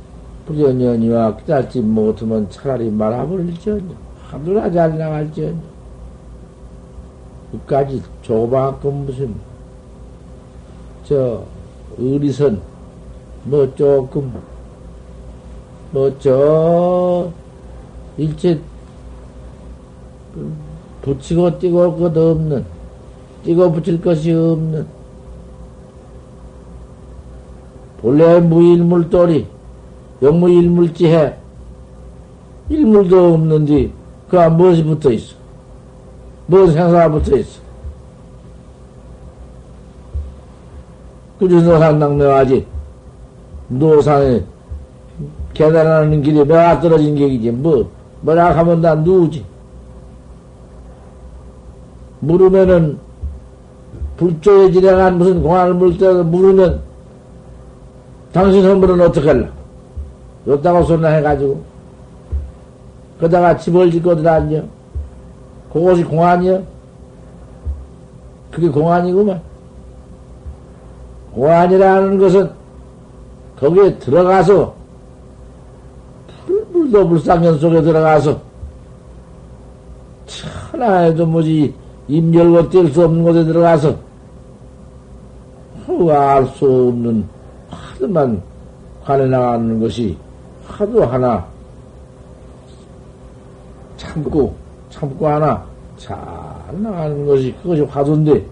불연연이와 0.46 1.36
깨달지 1.36 1.80
못하면 1.80 2.48
차라리 2.50 2.90
말아버릴지언정. 2.90 3.96
하늘나 4.28 4.70
잘 4.70 4.98
나갈지. 4.98 5.54
끝까지 7.52 8.02
조만큼 8.22 9.04
무슨, 9.04 9.34
저, 11.04 11.44
의리선, 11.98 12.60
뭐 13.44 13.74
조금, 13.74 14.32
뭐 15.92 16.10
저, 16.18 17.30
일체, 18.16 18.58
붙이고 21.02 21.58
띄고 21.58 21.96
것 21.96 22.16
없는, 22.16 22.64
띄고 23.44 23.72
붙일 23.72 24.00
것이 24.00 24.32
없는, 24.32 24.86
본래 28.00 28.40
무일물돌이, 28.40 29.46
영무일물지해, 30.22 31.36
일물도 32.70 33.34
없는데, 33.34 33.90
그가 34.28 34.48
무엇이 34.48 34.82
붙어 34.82 35.12
있어? 35.12 35.34
무엇 36.46 36.72
생사가 36.72 37.10
붙어 37.10 37.36
있어? 37.36 37.60
노산 41.38 41.98
낙매하지. 41.98 42.66
노산에 43.68 44.44
계단하는 45.54 46.22
길에 46.22 46.44
매가 46.44 46.80
떨어진 46.80 47.14
격이지. 47.14 47.50
뭐, 47.50 47.90
뭐라 48.22 48.56
하면 48.56 48.80
다 48.80 48.94
누우지. 48.94 49.44
물으면은, 52.20 52.98
불조에 54.16 54.70
지나간 54.72 55.18
무슨 55.18 55.42
공안을 55.42 55.74
물 55.74 55.98
때도 55.98 56.24
물으면, 56.24 56.80
당신 58.32 58.62
선물은 58.62 59.00
어떻게 59.00 59.28
할라? 59.28 59.48
요따고 60.46 60.84
소리나 60.84 61.08
해가지고. 61.08 61.60
그러다가 63.18 63.56
집을 63.56 63.90
짓고 63.90 64.16
들어앉아. 64.16 64.62
그것이 65.72 66.02
공안이요? 66.04 66.62
그게 68.50 68.68
공안이구만. 68.68 69.40
공안이라는 71.34 72.18
것은 72.18 72.50
거기에 73.58 73.98
들어가서 73.98 74.81
불상현 76.92 77.58
속에 77.58 77.82
들어가서 77.82 78.52
천하에도 80.26 81.26
뭐지, 81.26 81.74
입 82.08 82.34
열고 82.34 82.70
뗄 82.70 82.88
수 82.92 83.04
없는 83.04 83.22
곳에 83.22 83.44
들어가서, 83.44 83.96
알 86.10 86.46
수 86.46 86.64
없는, 86.88 87.26
하도만 87.68 88.42
관해 89.04 89.26
나가는 89.26 89.80
것이 89.80 90.16
하도 90.66 91.04
하나 91.04 91.44
참고, 93.96 94.54
참고 94.90 95.28
하나 95.28 95.62
잘 95.96 96.16
나가는 96.72 97.26
것이 97.26 97.54
그것이 97.62 97.82
화두인데, 97.82 98.44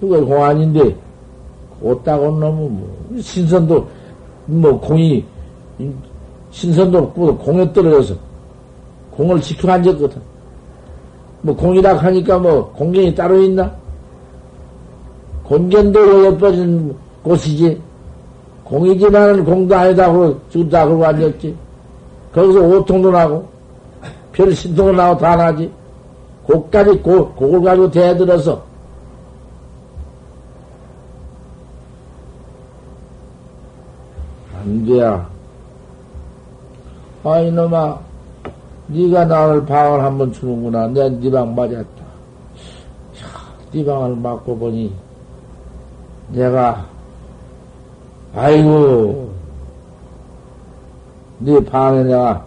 그거 0.00 0.24
공안인데, 0.24 0.96
옷다고 1.80 2.38
놈은 2.38 2.72
뭐, 2.72 3.20
신선도, 3.20 3.88
뭐, 4.46 4.80
공이, 4.80 5.24
신선도 6.52 6.98
없고, 6.98 7.38
공에 7.38 7.72
떨어져서, 7.72 8.14
공을 9.10 9.40
지켜 9.40 9.72
앉았거든. 9.72 10.20
뭐, 11.40 11.56
공이라 11.56 11.96
하니까 11.96 12.38
뭐, 12.38 12.72
공견이 12.72 13.14
따로 13.14 13.40
있나? 13.42 13.74
공견도 15.44 16.26
예뻐진 16.26 16.94
곳이지. 17.22 17.80
공이지만은 18.64 19.44
공도 19.44 19.74
아니다, 19.74 20.12
그러고, 20.12 20.38
죽다, 20.50 20.86
그러고 20.86 21.04
앉았지. 21.04 21.56
거기서 22.32 22.60
오통도 22.60 23.10
나고, 23.10 23.48
별 24.32 24.54
신통도 24.54 24.92
나고 24.92 25.18
다 25.18 25.36
나지. 25.36 25.70
곡까지, 26.44 26.98
곡, 26.98 27.34
곡을 27.36 27.62
가지고 27.62 27.90
대들어서, 27.90 28.62
안 34.54 34.86
돼야. 34.86 35.32
아, 37.24 37.38
이놈아, 37.38 38.00
네가 38.88 39.24
나를 39.26 39.64
방을 39.64 40.02
한번 40.02 40.32
주는구나. 40.32 40.88
내가 40.88 41.08
네방 41.08 41.54
맞았다. 41.54 42.02
네 43.72 43.84
방을 43.84 44.16
맞고 44.16 44.58
보니, 44.58 44.92
내가, 46.30 46.86
아이고, 48.34 49.32
네 51.38 51.64
방에 51.64 52.02
내가 52.02 52.44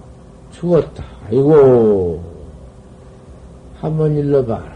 죽었다. 0.52 1.04
아이고, 1.28 2.22
한번 3.80 4.16
일러봐라. 4.16 4.76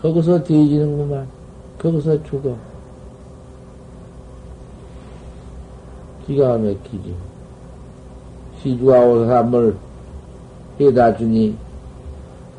거기서 0.00 0.42
뒤지는구만. 0.42 1.26
거기서 1.78 2.22
죽어. 2.24 2.54
기가 6.26 6.56
막히지. 6.56 7.31
시주가 8.62 9.00
한번 9.36 9.76
해다 10.80 11.16
주니, 11.16 11.56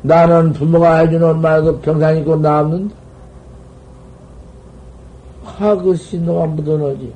나는 0.02 0.52
부모가 0.52 0.98
해주는 0.98 1.40
말도 1.40 1.80
평생 1.80 2.18
있고 2.18 2.36
남는다. 2.36 2.94
하, 5.44 5.76
그 5.76 5.94
신노가 5.94 6.46
묻어나지. 6.46 7.12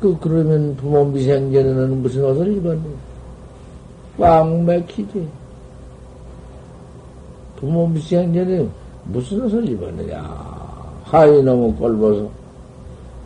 그, 0.00 0.16
그러면 0.20 0.76
부모 0.76 1.04
미생전에는 1.04 2.02
무슨 2.02 2.24
옷을 2.24 2.52
입었느냐? 2.56 2.94
꽉 4.18 4.48
막히지. 4.62 5.28
부모 7.56 7.86
미생전에 7.86 8.66
무슨 9.04 9.42
옷을 9.44 9.68
입었느냐? 9.68 10.22
하이 11.04 11.42
너무 11.42 11.74
꼴보소. 11.76 12.30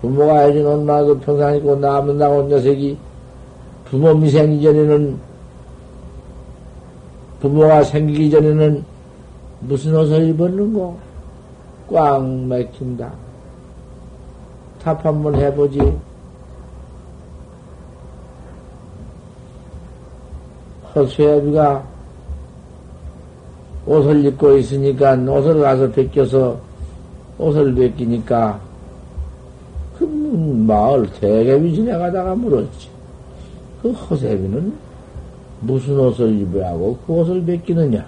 부모가 0.01 0.41
해준 0.41 0.67
옷마도 0.67 1.19
평생 1.21 1.57
입고 1.57 1.77
남는다고 1.77 2.43
녀석이 2.49 2.97
부모 3.95 4.13
미 4.13 4.29
생기 4.29 4.61
전에는 4.61 5.17
부모가 7.39 7.85
생기기 7.85 8.29
전에는 8.29 8.85
무슨 9.61 9.95
옷을 9.97 10.31
입었는고? 10.31 10.99
꽉 11.93 12.27
막힌다. 12.27 13.13
답 14.83 15.07
한번 15.07 15.37
해보지. 15.37 15.97
허수애비가 20.97 21.85
옷을 23.87 24.25
입고 24.25 24.57
있으니까 24.57 25.13
옷을 25.13 25.61
가서 25.61 25.93
벗겨서 25.93 26.59
옷을 27.39 27.73
벗기니까 27.77 28.59
그 29.97 30.05
마을 30.05 31.09
대개비 31.13 31.77
지나가다가 31.77 32.35
물었지. 32.35 32.94
그 33.85 33.91
허세비는 33.91 34.75
무슨 35.61 36.01
옷을 36.01 36.41
입어야 36.41 36.71
하고 36.71 36.97
그 37.07 37.13
옷을 37.13 37.45
벗기느냐? 37.45 38.03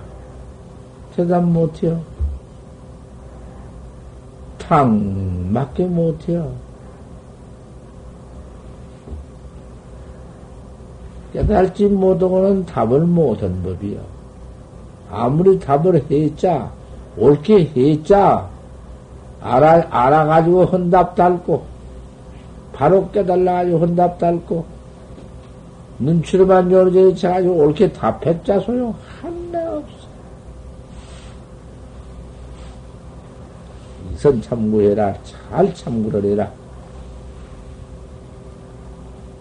대답 1.14 1.44
못해요. 1.44 2.00
탕 4.56 5.52
맞게 5.52 5.84
못해요. 5.84 6.50
깨달지 11.34 11.84
못하고는 11.84 12.64
답을 12.64 13.00
못한 13.00 13.62
법이요. 13.62 14.00
아무리 15.10 15.58
답을 15.58 16.02
했자, 16.10 16.72
옳게 17.18 17.70
했자, 17.76 18.48
알아, 19.42 19.86
알아가지고 19.90 20.64
헌답 20.64 21.14
달고, 21.14 21.66
바로 22.72 23.10
깨달아가지고 23.10 23.78
헌답 23.78 24.18
달고, 24.18 24.75
눈치로만 25.98 26.70
요리저리 26.70 27.16
쳐가지고 27.16 27.54
옳게 27.54 27.92
답했자 27.92 28.60
소용 28.60 28.94
하나 29.20 29.76
없어. 29.76 30.06
이선 34.14 34.42
참고해라. 34.42 35.14
잘 35.22 35.74
참고를 35.74 36.24
해라. 36.24 36.50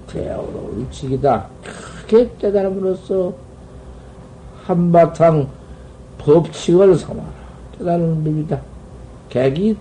대어로 0.07 0.73
일칙이다. 0.77 1.47
크게 2.07 2.31
깨달음으로써 2.37 3.33
한바탕 4.63 5.49
법칙을 6.17 6.95
삼아라. 6.95 7.27
깨달은 7.77 8.23
법이다. 8.23 8.61
객이 9.29 9.75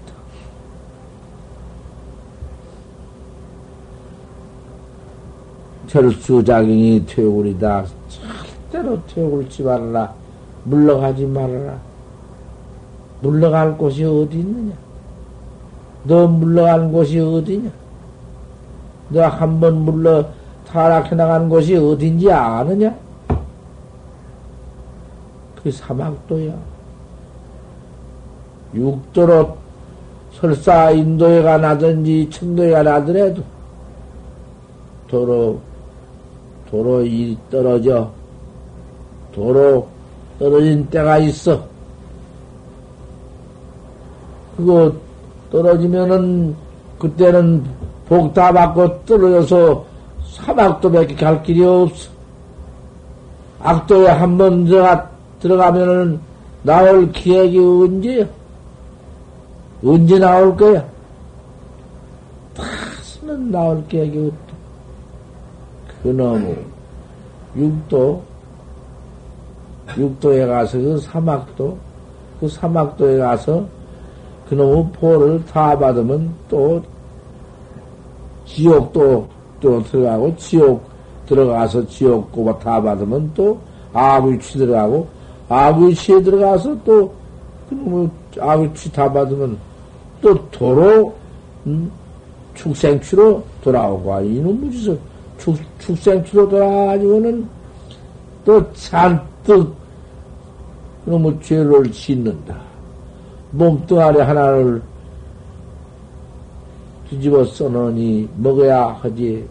철수작용이 5.95 7.07
퇴굴이다. 7.07 7.84
절대로 8.09 9.01
퇴굴지 9.07 9.62
말아라. 9.62 10.12
물러가지 10.64 11.24
말아라. 11.24 11.78
물러갈 13.20 13.78
곳이 13.78 14.03
어디 14.03 14.40
있느냐? 14.40 14.74
너 16.03 16.26
물러가는 16.26 16.90
곳이 16.92 17.20
어디냐? 17.20 17.70
너 19.11 19.20
한 19.28 19.61
번 19.61 19.84
물러 19.84 20.24
타락해 20.66 21.14
나간 21.14 21.49
곳이 21.49 21.76
어딘지 21.76 22.30
아느냐? 22.32 22.92
그 25.62 25.70
사막도야. 25.70 26.53
육도로 28.74 29.57
설사 30.32 30.90
인도에 30.90 31.42
가나든지 31.42 32.28
청도에 32.30 32.70
가나더라도 32.72 33.42
도로 35.07 35.61
도로 36.74 37.06
이 37.06 37.38
떨어져 37.52 38.10
도로 39.32 39.86
떨어진 40.40 40.84
때가 40.90 41.18
있어. 41.18 41.62
그거 44.56 44.92
떨어지면은 45.52 46.56
그때는 46.98 47.64
복 48.08 48.34
다 48.34 48.52
받고 48.52 49.04
떨어져서 49.04 49.84
사막도 50.32 50.90
밖에 50.90 51.14
갈 51.14 51.40
길이 51.44 51.64
없어. 51.64 52.10
악도에 53.60 54.08
한 54.08 54.36
번 54.36 54.64
들어가, 54.64 55.08
들어가면은 55.38 56.18
나올 56.64 57.12
기획이 57.12 57.56
언제야? 57.56 58.26
언제 59.84 60.18
나올 60.18 60.56
거야? 60.56 60.84
다시는 62.56 63.52
나올 63.52 63.86
계획이 63.86 64.18
없다. 64.26 64.53
그놈의 66.05 66.64
육도, 67.57 68.22
육도에 69.96 70.46
가서 70.46 70.78
그 70.78 70.98
사막도, 70.98 71.78
그 72.40 72.48
사막도에 72.48 73.16
가서 73.18 73.64
그놈의 74.48 74.86
포를 74.92 75.42
다 75.46 75.76
받으면 75.78 76.30
또 76.48 76.82
지옥도 78.44 79.26
또 79.61 79.82
들어가고 79.84 80.36
지옥 80.36 80.84
들어가서 81.26 81.86
지옥 81.86 82.30
고바 82.32 82.59
다 82.59 82.82
받으면 82.82 83.32
또 83.34 83.59
아구치 83.94 84.59
들어가고 84.59 85.07
아구치에 85.48 86.22
들어가서 86.22 86.76
또 86.84 87.14
그놈의 87.70 88.11
아구치 88.38 88.92
다 88.92 89.11
받으면 89.11 89.57
또 90.20 90.50
도로 90.50 91.14
음, 91.66 91.90
축생취로 92.55 93.42
돌아오고 93.62 94.20
이놈 94.20 94.61
무지서 94.61 94.94
축, 95.39 95.57
축생취로 95.78 96.49
돌아가지고는 96.49 97.49
또 98.45 98.72
잔뜩 98.72 99.74
너무 101.05 101.39
죄를 101.41 101.91
짓는다. 101.93 102.57
몸뚱아리 103.53 104.20
하나를 104.20 104.82
뒤집어 107.09 107.45
써놓으니 107.45 108.28
먹어야 108.37 108.99
하지. 109.01 109.47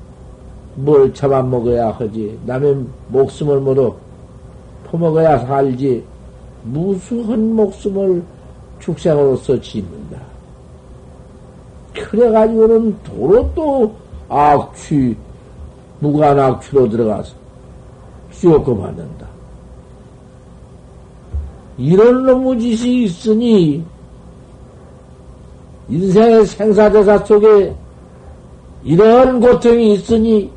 뭘 0.75 1.13
잡아먹어야 1.13 1.91
하지. 1.91 2.37
남의 2.45 2.85
목숨을 3.09 3.59
모두 3.59 3.95
퍼먹어야 4.85 5.39
살지. 5.39 6.03
무수한 6.63 7.55
목숨을 7.55 8.23
축생으로서 8.79 9.59
짓는다. 9.61 10.21
그래가지고는 11.93 12.97
도로 13.03 13.49
또 13.53 13.95
악취, 14.29 15.15
무관악취로 16.03 16.89
들어가서 16.89 17.33
씌웠고 18.33 18.77
받는다. 18.77 19.25
이런 21.77 22.25
놈의 22.25 22.59
짓이 22.59 23.03
있으니 23.05 23.83
인생의 25.89 26.45
생사대사 26.45 27.17
속에 27.19 27.73
이런 28.83 29.39
고통이 29.39 29.93
있으니 29.93 30.51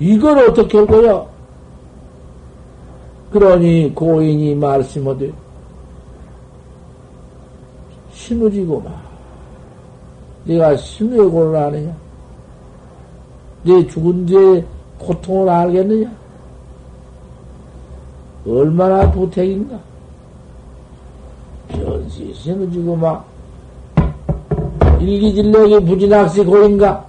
이걸 0.00 0.38
어떻게 0.38 0.78
할 0.78 0.86
거야? 0.86 1.24
그러니 3.30 3.92
고인이 3.94 4.54
말씀하되 4.54 5.30
신우지고 8.14 8.80
마 8.80 8.90
네가 10.44 10.76
신우에 10.76 11.28
곤란하느냐? 11.28 12.07
네 13.68 13.86
죽은 13.86 14.24
뒤에 14.24 14.64
고통을 14.98 15.46
알겠느냐? 15.46 16.10
얼마나 18.46 19.10
부택인가? 19.10 19.78
변시 21.68 22.32
신우지고마 22.32 23.22
일기질력이 24.98 25.84
부진학시 25.84 26.44
고인가? 26.44 27.04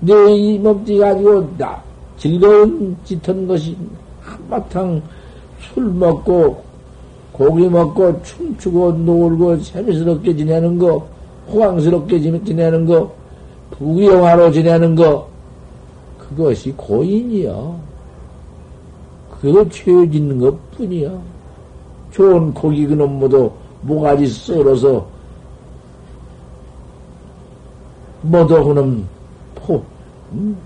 내 0.00 0.14
이 0.14 0.58
몸띠 0.58 0.96
가지고 0.96 1.46
나 1.58 1.82
즐거운 2.16 2.96
짓한 3.04 3.46
것이 3.46 3.76
한바탕 4.22 5.02
술 5.60 5.84
먹고 5.84 6.62
고기 7.30 7.68
먹고 7.68 8.22
춤추고 8.22 8.92
놀고 8.92 9.60
재미스럽게 9.60 10.34
지내는 10.34 10.78
거, 10.78 11.06
호강스럽게 11.52 12.20
지내는 12.20 12.86
거, 12.86 13.12
부귀영화로 13.72 14.50
지내는 14.50 14.94
거, 14.94 15.28
그것이 16.28 16.72
고인이요. 16.72 17.78
그거 19.40 19.68
죄 19.68 19.84
짓는 20.10 20.38
것 20.40 20.70
뿐이요. 20.72 21.22
좋은 22.10 22.52
고기 22.52 22.86
그놈 22.86 23.18
모두 23.18 23.50
모가지 23.82 24.26
썰어서 24.26 25.06
모두 28.22 28.64
그놈 28.64 29.06
포, 29.54 29.82
음? 30.32 30.56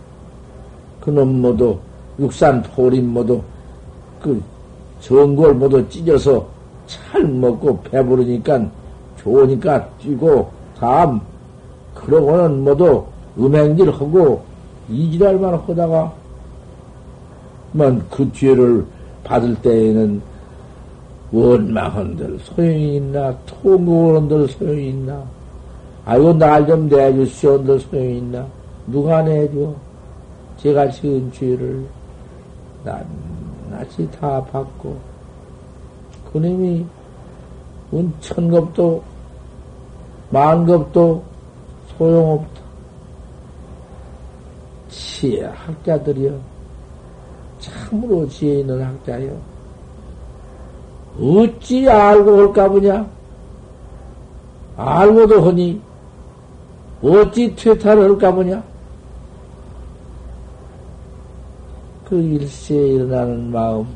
그놈 1.01 1.43
모두 1.43 1.79
육산 2.19 2.63
포림 2.63 3.13
모두 3.13 3.43
그 4.21 4.43
전골 5.01 5.55
모두 5.55 5.87
찢어서 5.89 6.47
잘 6.87 7.25
먹고 7.25 7.81
배부르니까 7.83 8.67
좋으니까 9.19 9.87
뛰고 9.99 10.51
다음 10.79 11.21
그러고는 11.95 12.65
모두 12.65 13.05
음행질 13.39 13.91
하고 13.91 14.43
이지랄만 14.89 15.55
하다가 15.55 16.13
만그 17.73 18.33
죄를 18.33 18.85
받을 19.25 19.55
때에는 19.57 20.21
원망한들 21.33 22.39
소용이 22.41 22.97
있나? 22.97 23.35
통고원들 23.47 24.49
소용이 24.49 24.91
있나? 24.91 25.25
아이고 26.05 26.35
날 26.35 26.67
좀 26.67 26.89
내주시온들 26.89 27.81
소용이 27.81 28.19
있나? 28.19 28.47
누가 28.87 29.23
내줘? 29.23 29.73
제가 30.59 30.91
지은 30.91 31.33
죄를 31.33 31.87
낱낱이 32.85 34.11
다 34.11 34.45
받고 34.45 34.97
그님이 36.33 36.85
천겁도 38.21 39.03
만겁도 40.31 41.23
소용없다. 41.97 42.62
지혜 44.93 45.45
학자들이여 45.47 46.39
참으로 47.59 48.29
지혜 48.29 48.61
있는 48.61 48.83
학자여 48.83 49.33
어찌 51.19 51.89
알고 51.89 52.37
올까 52.37 52.69
보냐? 52.69 53.09
알고도 54.77 55.43
하니 55.43 55.81
어찌 57.03 57.55
퇴타를 57.57 58.11
할까 58.11 58.33
보냐? 58.33 58.63
그 62.09 62.17
일시에 62.21 62.89
일어나는 62.89 63.51
마음, 63.51 63.87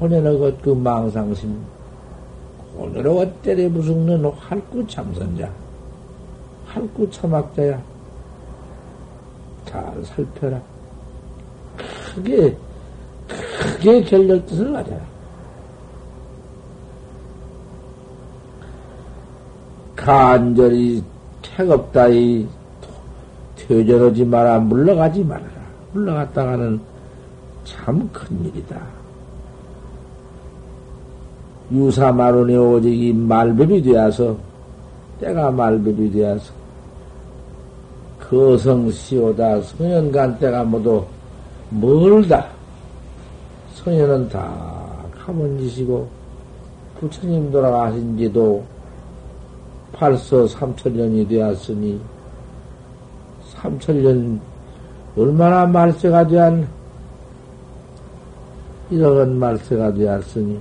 혼연의 0.00 0.38
것, 0.38 0.62
그 0.62 0.70
망상심, 0.70 1.56
오늘의 2.76 3.32
때려 3.42 3.68
부숙는 3.70 4.24
활구 4.24 4.86
참선자, 4.88 5.48
활구 6.66 7.08
참학자야. 7.10 7.89
잘 9.70 10.04
살펴라. 10.04 10.60
크게, 12.14 12.56
크게 13.28 14.02
결렬 14.02 14.44
뜻을 14.46 14.72
가져라. 14.72 14.98
간절히 19.94 21.04
택없다이 21.42 22.48
퇴절하지 23.56 24.24
마라, 24.24 24.58
물러가지 24.58 25.22
말아라. 25.22 25.52
물러갔다가는 25.92 26.80
참 27.64 28.08
큰일이다. 28.12 28.80
유사마론의 31.70 32.56
오직 32.56 32.92
이 32.92 33.12
말법이 33.12 33.82
되어서, 33.82 34.36
때가 35.20 35.52
말법이 35.52 36.10
되어서, 36.10 36.52
거성시오다 38.30 39.60
성현간 39.60 40.38
때가 40.38 40.62
모두 40.62 41.04
멀다. 41.70 42.46
성현은 43.74 44.28
다 44.28 44.86
가문 45.18 45.58
짓이고, 45.58 46.08
부처님 47.00 47.50
돌아가신 47.50 48.16
지도 48.16 48.62
벌써 49.92 50.46
삼천년이 50.46 51.26
되었으니, 51.26 52.00
삼천년 53.48 54.40
얼마나 55.16 55.66
말세가 55.66 56.28
되한 56.28 56.68
이런 58.90 59.38
말세가 59.38 59.92
되었으니 59.94 60.58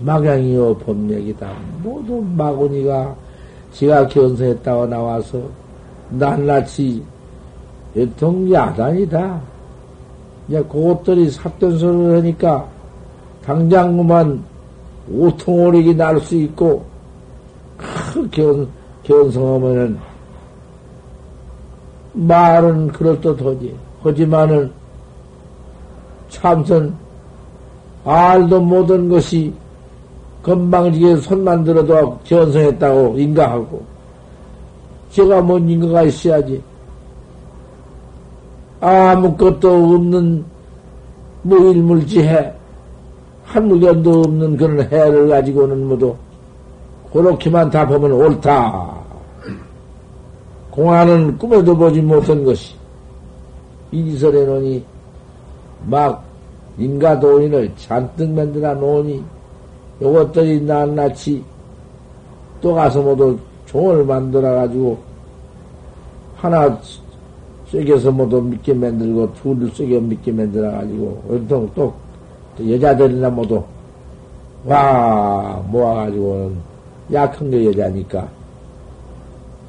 막양이요 0.00 0.78
법맥이다. 0.78 1.52
모두 1.82 2.24
마구니가 2.36 3.14
지가 3.72 4.06
견성했다고 4.08 4.86
나와서 4.86 5.40
낱낱이 6.10 7.02
동야단이다. 8.18 9.40
이제 10.48 10.62
그것들이 10.64 11.30
소리를 11.78 12.18
하니까 12.18 12.68
당장 13.44 13.96
그만 13.96 14.42
오통오릭이 15.10 15.94
날수 15.94 16.36
있고 16.36 16.84
큰 17.76 18.30
견, 18.30 18.68
견성하면은 19.02 19.98
말은 22.12 22.88
그럴듯하지. 22.88 23.74
하지만은 24.02 24.70
참선 26.28 26.94
알도 28.04 28.60
못한 28.60 29.08
것이 29.08 29.52
건방지게 30.42 31.16
손만 31.16 31.62
들어도 31.64 32.18
견성했다고 32.24 33.18
인가하고 33.18 33.82
제가 35.10 35.40
뭔 35.42 35.68
인가가 35.68 36.02
있어야지. 36.02 36.62
아무것도 38.80 39.94
없는 39.94 40.44
무일물지해 41.42 42.52
한 43.44 43.68
물건도 43.68 44.22
없는 44.22 44.56
그런 44.56 44.80
해를 44.90 45.28
가지고는 45.28 45.86
모두 45.86 46.16
그렇게만 47.12 47.70
다 47.70 47.86
보면 47.86 48.12
옳다. 48.12 49.02
공안은 50.70 51.36
꿈에도 51.36 51.76
보지 51.76 52.00
못한 52.00 52.42
것이 52.42 52.74
이지설에 53.92 54.44
놓으니 54.46 54.82
막 55.84 56.24
인가 56.78 57.20
도인을 57.20 57.70
잔뜩 57.76 58.30
만들어 58.30 58.74
놓으니 58.74 59.22
요것들이 60.02 60.62
낱낱이 60.62 61.42
또 62.60 62.74
가서 62.74 63.00
모두 63.00 63.38
종을 63.66 64.04
만들어 64.04 64.54
가지고 64.56 64.98
하나 66.36 66.78
쐐겨서 67.70 68.10
모두 68.10 68.42
믿게 68.42 68.74
만들고 68.74 69.32
둘을 69.34 69.72
쐐겨 69.72 70.00
믿게 70.00 70.32
만들어 70.32 70.72
가지고 70.72 71.22
온통 71.28 71.70
또 71.74 71.94
여자들이나 72.58 73.30
모두 73.30 73.62
와 74.66 75.62
모아가지고는 75.68 76.56
약한 77.12 77.50
게 77.50 77.66
여자니까. 77.66 78.28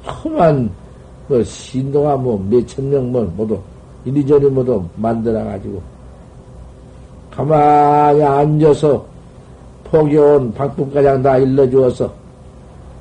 험한 0.06 0.70
뭐 1.28 1.42
신도가 1.42 2.16
뭐 2.16 2.44
몇천 2.50 2.90
명뭐 2.90 3.32
모두 3.36 3.58
이리저리 4.04 4.48
모두 4.50 4.84
만들어가지고 4.96 5.80
가만히 7.30 8.22
앉아서 8.22 9.13
포교온 9.94 10.52
박법가장 10.54 11.22
다 11.22 11.38
일러주어서 11.38 12.12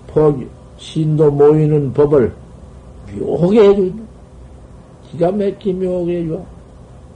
포 0.05 0.31
신도 0.77 1.31
모이는 1.31 1.91
법을 1.91 2.31
묘하게 3.17 3.69
해준다. 3.69 4.03
기가 5.09 5.31
막히 5.31 5.73
묘하게 5.73 6.21
해줘. 6.21 6.39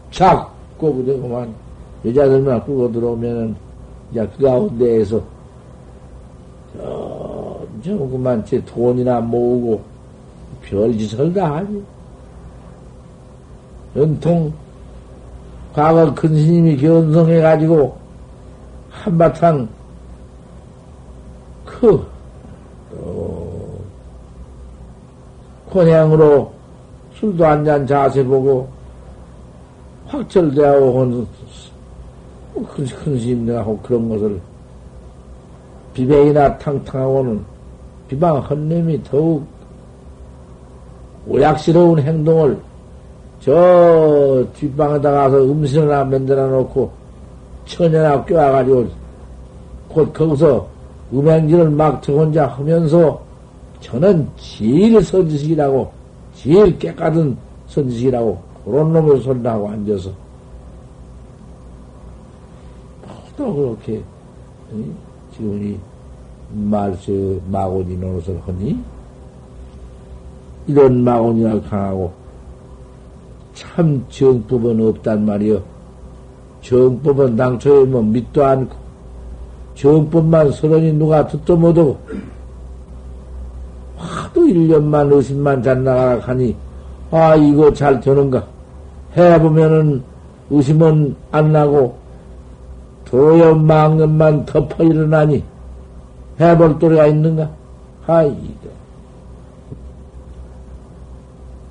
자꾸 0.10 0.96
그래 0.96 1.20
그만 1.20 1.54
여자들만 2.04 2.66
끌고 2.66 2.92
들어오면은 2.92 3.56
이제 4.12 4.28
그 4.36 4.44
가운데에서 4.44 5.22
그만 7.84 8.44
제 8.46 8.60
돈이나 8.66 9.22
모으고 9.22 9.80
별짓을 10.64 11.32
다 11.36 11.58
하지. 11.58 11.84
연통 13.96 14.52
과거 15.74 16.12
큰 16.16 16.30
스님이 16.30 16.78
견성해가지고 16.78 18.07
한바탕 19.04 19.68
그, 21.66 22.06
어, 22.94 23.80
권양으로 25.72 26.52
술도 27.16 27.46
한 27.46 27.66
잔 27.66 27.86
자세 27.86 28.24
보고 28.24 28.68
확철대하고 30.08 31.26
큰, 32.74 32.86
큰 32.86 33.20
스님들하고 33.20 33.78
그런 33.80 34.10
것을 34.10 34.40
비배이나 35.94 36.58
탕탕하고는 36.58 37.44
비방 38.08 38.40
헌님이 38.40 39.04
더욱 39.04 39.46
오약스러운 41.28 42.00
행동을 42.00 42.58
저 43.42 44.46
뒷방에다 44.56 45.12
가서 45.12 45.44
음식을 45.44 45.92
하나 45.92 46.04
만들어 46.04 46.48
놓고 46.48 46.92
천연나 47.68 48.26
껴와가지고 48.26 48.88
곧 49.90 50.14
거기서 50.14 50.68
음행질을 51.14 51.70
막저 51.70 52.14
혼자 52.14 52.48
하면서 52.48 53.22
저는 53.82 54.28
제일 54.38 55.02
선지식이라고 55.02 55.92
제일 56.36 56.78
깨끗한 56.78 57.38
선지식이라고 57.68 58.42
그런 58.66 58.92
놈을 58.94 59.22
손하고 59.22 59.70
앉아서 59.70 60.12
또 63.38 63.54
그렇게 63.54 64.02
지금 65.32 65.64
이 65.64 65.78
말세 66.52 67.40
마고니 67.50 67.96
노릇을 67.98 68.42
하니 68.46 68.80
이런 70.66 71.04
마고니가 71.04 71.62
강하고 71.70 72.12
참 73.54 74.04
정법은 74.10 74.86
없단 74.88 75.26
말이요. 75.26 75.77
정법은 76.68 77.36
당초에 77.38 77.86
뭐 77.86 78.02
믿도 78.02 78.46
않고 78.46 78.76
정법만 79.76 80.52
서론이 80.52 80.94
누가 80.94 81.26
듣도 81.28 81.56
못하고 81.56 81.98
하도 83.98 84.42
1년만 84.42 85.12
의심만 85.14 85.64
잔나가라 85.64 86.20
하니 86.20 86.56
아 87.12 87.36
이거 87.36 87.72
잘 87.74 88.00
되는가 88.00 88.46
해보면은 89.16 90.04
의심은 90.50 91.16
안 91.32 91.52
나고 91.52 91.98
도여 93.06 93.56
망년만 93.56 94.46
덮어 94.46 94.84
일어나니 94.84 95.44
해볼 96.40 96.80
도리가 96.80 97.08
있는가? 97.08 97.50
아 98.06 98.24
이거 98.24 98.70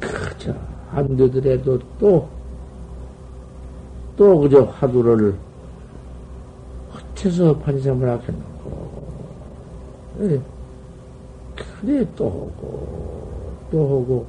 그저 0.00 0.54
안 0.92 1.16
되더라도 1.16 1.78
또, 1.98 2.28
또 4.16 4.40
그저 4.40 4.62
화두를 4.64 5.34
헛해서 6.92 7.56
판생을 7.58 8.08
하겠는고. 8.08 8.88
그래, 10.18 10.40
그래 11.80 12.06
또 12.16 12.26
하고, 12.26 12.88
또 13.70 13.78
하고, 13.84 14.26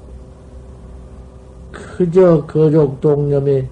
그저 1.72 2.46
거족 2.46 3.00
동념에 3.00 3.68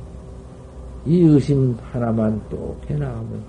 이 1.05 1.19
의심 1.21 1.77
하나만 1.91 2.41
또 2.49 2.75
해나가면 2.89 3.43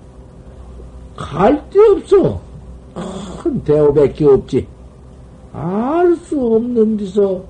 갈 1.15 1.69
데 1.69 1.79
없어. 1.91 2.39
큰 3.41 3.63
대우밖에 3.63 4.25
없지. 4.25 4.67
알 5.53 6.15
수 6.17 6.39
없는 6.55 6.97
데서 6.97 7.41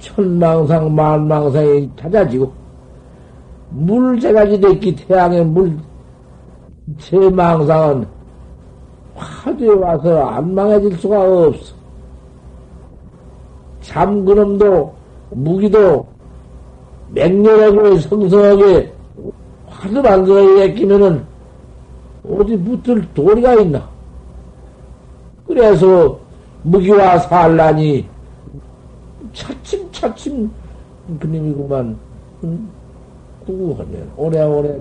천망상 0.00 0.94
만망상이 0.94 1.90
찾아지고 1.98 2.52
물새가지 3.70 4.60
됐기 4.60 4.96
태양의 4.96 5.44
물 5.44 5.78
제 6.98 7.18
망상은 7.30 8.06
화두에 9.16 9.68
와서 9.74 10.24
안 10.26 10.54
망해질 10.54 10.96
수가 10.98 11.20
없어. 11.20 11.74
잠그놈도 13.80 14.94
무기도 15.30 16.06
맹렬하게 17.10 17.98
성성하게 18.00 18.92
화두 19.68 20.00
만들어야 20.00 20.72
끼면은 20.74 21.24
어디 22.28 22.56
붙을 22.56 23.06
도리가 23.14 23.54
있나? 23.54 23.88
그래서 25.46 26.18
무기와 26.62 27.18
산란이 27.18 28.08
차츰차츰 29.32 30.50
그님이구만 31.20 31.96
응? 32.44 32.68
구구하면 33.46 34.10
오래오래 34.16 34.80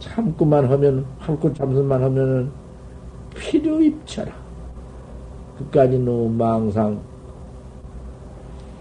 참고만 0.00 0.68
하면 0.70 1.06
할고 1.18 1.54
참선만 1.54 2.02
하면은 2.02 2.50
필요 3.34 3.80
입처라. 3.80 4.32
그까지 5.58 5.98
너무 5.98 6.28
망상 6.30 6.98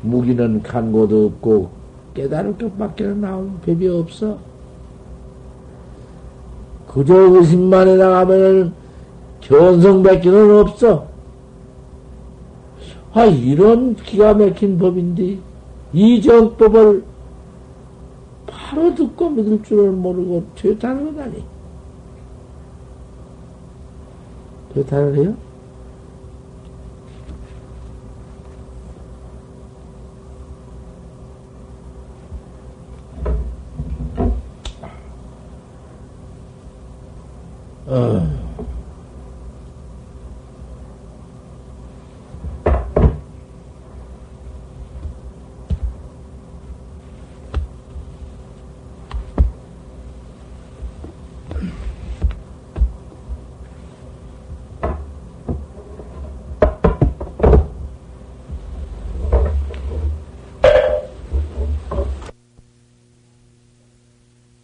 무기는 0.01 0.61
간 0.63 0.91
곳도 0.91 1.27
없고 1.27 1.69
깨달을 2.15 2.57
것밖에 2.57 3.05
나온 3.07 3.59
법이 3.65 3.87
없어. 3.87 4.37
그저 6.87 7.15
의심만 7.15 7.87
해나가면은 7.87 8.73
견성밖에는 9.41 10.59
없어. 10.59 11.07
아, 13.13 13.25
이런 13.25 13.95
기가 13.95 14.33
막힌 14.33 14.77
법인데, 14.77 15.37
이 15.93 16.21
정법을 16.21 17.03
바로 18.51 18.93
듣고 18.93 19.29
믿을 19.29 19.63
줄을 19.63 19.91
모르고 19.91 20.45
퇴탄을 20.55 21.07
하다니. 21.07 21.43
퇴탄을 24.73 25.17
해요? 25.17 25.35
어. 37.87 38.50